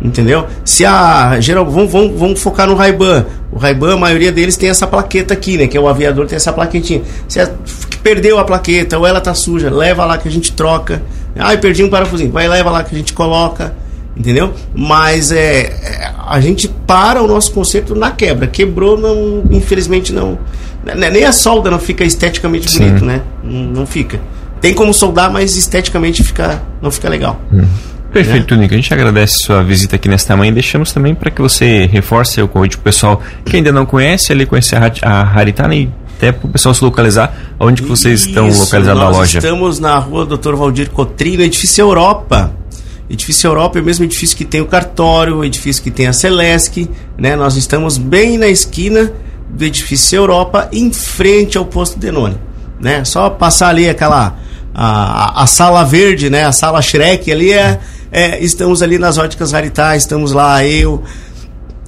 entendeu? 0.04 0.46
Se 0.66 0.86
a 0.86 1.40
geral, 1.40 1.66
vamos, 1.66 1.92
vamos, 1.92 2.20
vamos 2.20 2.42
focar 2.42 2.68
no 2.68 2.76
Ray-Ban. 2.76 3.26
O 3.52 3.58
Ray-Ban, 3.58 3.94
a 3.94 3.98
maioria 3.98 4.32
deles 4.32 4.58
tem 4.58 4.70
essa 4.70 4.86
plaqueta 4.86 5.34
aqui, 5.34 5.58
né? 5.58 5.68
Que 5.68 5.78
é 5.78 5.80
o 5.80 5.88
aviador 5.88 6.28
tem 6.28 6.36
essa 6.36 6.52
plaquetinha. 6.52 7.02
Se 7.28 7.40
a, 7.40 7.50
perdeu 8.04 8.38
a 8.38 8.44
plaqueta 8.44 8.98
ou 8.98 9.08
ela 9.08 9.22
tá 9.22 9.34
suja, 9.34 9.70
leva 9.70 10.06
lá 10.06 10.18
que 10.18 10.28
a 10.28 10.32
gente 10.32 10.52
troca. 10.52 11.02
Ai, 11.38 11.58
perdi 11.58 11.84
um 11.84 11.90
parafusinho, 11.90 12.32
vai 12.32 12.48
leva 12.48 12.70
lá 12.70 12.84
que 12.84 12.94
a 12.94 12.98
gente 12.98 13.14
coloca, 13.14 13.74
entendeu? 14.16 14.54
Mas 14.76 15.32
é, 15.32 15.62
é 15.62 16.14
a 16.28 16.40
gente 16.40 16.68
para 16.68 17.22
o 17.22 17.28
nosso 17.28 17.52
conceito 17.52 17.96
na 17.96 18.12
quebra. 18.12 18.48
Quebrou, 18.48 18.98
não, 18.98 19.44
infelizmente 19.52 20.14
não. 20.14 20.38
Né, 20.84 21.10
nem 21.10 21.24
a 21.24 21.32
solda 21.32 21.72
não 21.72 21.80
fica 21.80 22.04
esteticamente 22.04 22.70
Sim. 22.70 22.80
bonito, 22.80 23.06
né? 23.06 23.22
Não, 23.44 23.64
não, 23.64 23.86
fica. 23.86 24.20
Tem 24.60 24.74
como 24.74 24.94
soldar, 24.94 25.32
mas 25.32 25.56
esteticamente 25.58 26.24
fica, 26.24 26.62
não 26.82 26.92
fica 26.92 27.10
legal. 27.10 27.40
Hum. 27.52 27.64
Perfeito, 28.13 28.55
né? 28.55 28.62
Nico. 28.62 28.74
A 28.74 28.77
gente 28.77 28.93
agradece 28.93 29.39
sua 29.39 29.63
visita 29.63 29.96
aqui 29.96 30.08
nesta 30.08 30.38
manhã 30.38 30.51
e 30.51 30.53
deixamos 30.53 30.91
também 30.91 31.15
para 31.15 31.32
que 31.32 31.41
você 31.41 31.88
reforce 31.88 32.41
o 32.41 32.48
convite 32.48 32.77
para 32.77 32.82
o 32.82 32.84
pessoal 32.84 33.22
que 33.43 33.58
ainda 33.58 33.72
não 33.72 33.86
conhece, 33.86 34.32
ali 34.32 34.46
conhecer 34.46 34.77
a 35.01 35.22
Haritana 35.22 35.75
e 35.75 35.89
até 36.17 36.32
para 36.32 36.48
o 36.48 36.50
pessoal 36.50 36.74
se 36.74 36.84
localizar. 36.84 37.36
Onde 37.60 37.82
que 37.82 37.89
vocês 37.89 38.22
Isso, 38.22 38.29
estão 38.29 38.48
localizados 38.48 39.02
na 39.02 39.10
loja? 39.10 39.39
estamos 39.39 39.80
na 39.80 39.97
rua 39.97 40.26
Dr. 40.26 40.56
Valdir 40.56 40.89
Cotrino, 40.89 41.43
edifício 41.43 41.82
Europa. 41.82 42.54
Edifício 43.10 43.47
Europa 43.47 43.80
é 43.80 43.82
o 43.82 43.86
mesmo 43.86 44.06
edifício 44.06 44.38
que 44.38 44.45
tem 44.45 44.62
o 44.62 44.65
cartório, 44.65 45.38
o 45.38 45.45
edifício 45.45 45.84
que 45.84 45.91
tem 45.91 46.08
a 46.08 46.13
Celesc, 46.13 46.89
né? 47.17 47.36
Nós 47.36 47.58
estamos 47.58 47.97
bem 47.97 48.38
na 48.38 48.47
esquina 48.47 49.12
do 49.49 49.65
edifício 49.65 50.17
Europa, 50.17 50.69
em 50.71 50.91
frente 50.91 51.58
ao 51.58 51.65
posto 51.65 51.99
Denone, 51.99 52.38
né? 52.80 53.04
Só 53.04 53.30
passar 53.30 53.69
ali 53.69 53.89
aquela 53.89 54.38
a, 54.73 55.43
a, 55.43 55.47
sala 55.47 55.84
verde, 55.84 56.30
né? 56.30 56.45
A 56.45 56.52
sala 56.52 56.82
Shrek 56.82 57.32
ali 57.32 57.52
é 57.52 57.80
é, 58.13 58.39
estamos 58.43 58.84
ali 58.84 58.99
nas 58.99 59.17
óticas 59.17 59.52
Raritá, 59.52 59.95
estamos 59.97 60.34
lá, 60.34 60.63
eu, 60.63 61.02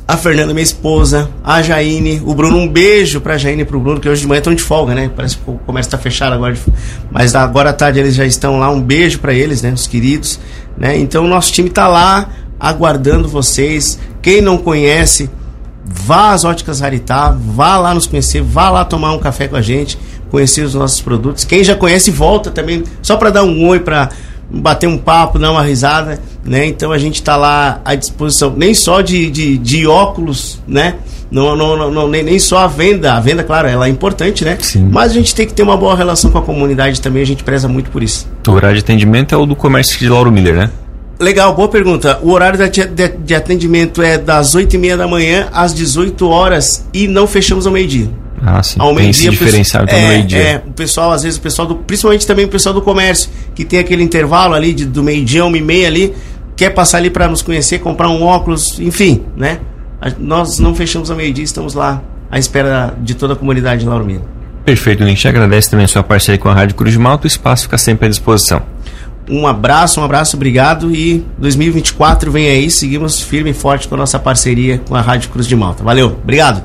a 0.08 0.18
Fernanda, 0.18 0.56
minha 0.56 0.64
esposa, 0.64 1.30
a 1.44 1.62
Jaine, 1.62 2.20
o 2.26 2.34
Bruno, 2.34 2.58
um 2.58 2.68
beijo 2.68 3.22
pra 3.22 3.38
Jaine 3.38 3.62
e 3.62 3.66
pro 3.66 3.80
Bruno, 3.80 4.00
que 4.00 4.10
hoje 4.10 4.22
de 4.22 4.28
manhã 4.28 4.40
estão 4.40 4.54
de 4.54 4.64
folga, 4.64 4.96
né? 4.96 5.12
Parece 5.16 5.38
que 5.38 5.48
o 5.48 5.54
comércio 5.60 5.92
tá 5.92 6.00
fechado 6.00 6.34
agora, 6.34 6.58
mas 7.12 7.36
agora 7.36 7.70
à 7.70 7.74
tarde 7.74 8.00
eles 8.00 8.16
já 8.16 8.26
estão 8.26 8.58
lá, 8.58 8.72
um 8.72 8.82
beijo 8.82 9.20
para 9.20 9.36
eles, 9.36 9.62
né? 9.62 9.72
Os 9.72 9.86
queridos, 9.86 10.40
né? 10.76 10.98
Então 10.98 11.26
o 11.26 11.28
nosso 11.28 11.54
time 11.54 11.70
tá 11.70 11.88
lá, 11.88 12.28
aguardando 12.60 13.28
vocês. 13.28 14.00
Quem 14.20 14.42
não 14.42 14.58
conhece, 14.58 15.30
vá 15.86 16.32
às 16.32 16.44
óticas 16.44 16.80
Raritá, 16.80 17.38
vá 17.40 17.78
lá 17.78 17.94
nos 17.94 18.08
conhecer, 18.08 18.42
vá 18.42 18.72
lá 18.72 18.84
tomar 18.84 19.14
um 19.14 19.20
café 19.20 19.48
com 19.48 19.56
a 19.56 19.62
gente, 19.62 19.96
conhecer 20.32 20.64
os 20.64 20.74
nossos 20.74 21.02
produtos. 21.02 21.44
Quem 21.44 21.64
já 21.64 21.76
conhece, 21.76 22.10
volta 22.10 22.50
também, 22.50 22.84
só 23.04 23.16
para 23.16 23.30
dar 23.30 23.44
um 23.44 23.68
oi 23.68 23.80
para 23.80 24.10
bater 24.50 24.88
um 24.88 24.98
papo, 24.98 25.40
dar 25.40 25.52
uma 25.52 25.64
risada, 25.64 26.20
né? 26.44 26.66
Então 26.66 26.92
a 26.92 26.98
gente 26.98 27.16
está 27.16 27.36
lá 27.36 27.82
à 27.84 27.96
disposição, 27.96 28.54
nem 28.56 28.74
só 28.74 29.02
de, 29.02 29.30
de, 29.30 29.58
de 29.58 29.88
óculos, 29.88 30.62
né? 30.68 30.96
Não, 31.32 31.56
não, 31.56 31.92
não, 31.92 32.08
nem, 32.08 32.24
nem 32.24 32.40
só 32.40 32.60
a 32.60 32.68
venda. 32.68 33.14
A 33.14 33.20
venda, 33.20 33.44
claro, 33.44 33.68
ela 33.68 33.88
é 33.88 33.90
importante, 33.90 34.46
né? 34.46 34.58
Sim. 34.62 34.90
Mas 34.92 35.12
a 35.12 35.16
gente 35.16 35.34
tem 35.34 35.46
que 35.46 35.54
ter 35.54 35.64
uma 35.64 35.76
boa 35.76 35.96
relação 35.96 36.32
com 36.32 36.38
a 36.38 36.42
comunidade 36.42 37.02
também, 37.02 37.22
a 37.22 37.26
gente 37.26 37.44
preza 37.44 37.68
muito 37.68 37.90
por 37.90 38.04
isso. 38.04 38.28
O 38.48 38.52
horário 38.52 38.78
de 38.78 38.84
atendimento 38.84 39.34
é 39.34 39.38
o 39.38 39.46
do 39.46 39.56
comércio 39.56 39.98
de 39.98 40.08
Lauro 40.08 40.32
Miller, 40.32 40.56
né? 40.56 40.70
Legal, 41.20 41.56
boa 41.56 41.70
pergunta. 41.70 42.20
O 42.22 42.32
horário 42.32 42.60
de, 42.70 43.36
atendimento 43.36 44.02
é 44.02 44.18
das 44.18 44.54
8 44.54 44.76
e 44.76 44.78
meia 44.78 44.98
da 44.98 45.08
manhã 45.08 45.48
às 45.54 45.74
18 45.74 46.28
horas 46.28 46.86
e 46.94 47.08
não 47.08 47.26
fechamos 47.26 47.66
ao 47.66 47.72
meio-dia. 47.72 48.10
Ah, 48.46 48.62
sim. 48.62 48.76
Ao 48.78 48.94
meio 48.94 49.12
dia, 49.12 49.30
é, 49.30 50.02
no 50.02 50.08
meio-dia. 50.08 50.40
É, 50.40 50.64
o 50.68 50.72
pessoal, 50.72 51.12
às 51.12 51.24
vezes, 51.24 51.40
o 51.40 51.42
pessoal 51.42 51.68
do. 51.68 51.76
Principalmente 51.78 52.28
também 52.28 52.46
o 52.46 52.48
pessoal 52.48 52.76
do 52.76 52.82
comércio, 52.82 53.30
que 53.56 53.66
tem 53.66 53.80
aquele 53.80 54.04
intervalo 54.04 54.54
ali 54.54 54.72
de, 54.72 54.86
do 54.86 55.02
meio-dia, 55.02 55.44
uma 55.44 55.58
e 55.58 55.62
meia 55.62 55.88
ali, 55.88 56.14
quer 56.56 56.70
passar 56.70 57.00
ali 57.00 57.10
para 57.10 57.28
nos 57.28 57.42
conhecer, 57.42 57.80
comprar 57.80 58.08
um 58.10 58.22
óculos, 58.22 58.80
enfim, 58.80 59.24
né? 59.36 59.60
Nós 60.20 60.60
não 60.60 60.76
fechamos 60.76 61.10
ao 61.10 61.18
meio-dia, 61.18 61.44
estamos 61.44 61.74
lá 61.74 62.04
à 62.30 62.38
espera 62.38 62.94
de 63.02 63.16
toda 63.16 63.34
a 63.34 63.36
comunidade 63.36 63.82
de 63.82 63.88
Lauro 63.88 64.06
Miller. 64.06 64.24
Perfeito, 64.64 65.04
Link. 65.04 65.20
Te 65.20 65.28
agradece 65.28 65.70
também 65.70 65.86
a 65.86 65.88
sua 65.88 66.04
parceria 66.04 66.40
com 66.40 66.50
a 66.50 66.54
Rádio 66.54 66.76
Cruz 66.76 66.94
de 66.94 67.00
Malta. 67.00 67.26
O 67.26 67.28
espaço 67.28 67.64
fica 67.64 67.78
sempre 67.78 68.06
à 68.06 68.10
disposição. 68.10 68.62
Um 69.30 69.48
abraço, 69.48 70.00
um 70.00 70.04
abraço, 70.04 70.36
obrigado. 70.36 70.94
E 70.94 71.24
2024 71.38 72.32
vem 72.32 72.48
aí, 72.48 72.70
seguimos 72.70 73.22
firme 73.22 73.52
e 73.52 73.54
forte 73.54 73.88
com 73.88 73.96
a 73.96 73.98
nossa 73.98 74.20
parceria 74.20 74.80
com 74.88 74.96
a 74.96 75.02
Rádio 75.02 75.30
Cruz 75.30 75.48
de 75.48 75.56
Malta. 75.56 75.84
Valeu, 75.84 76.18
obrigado. 76.22 76.64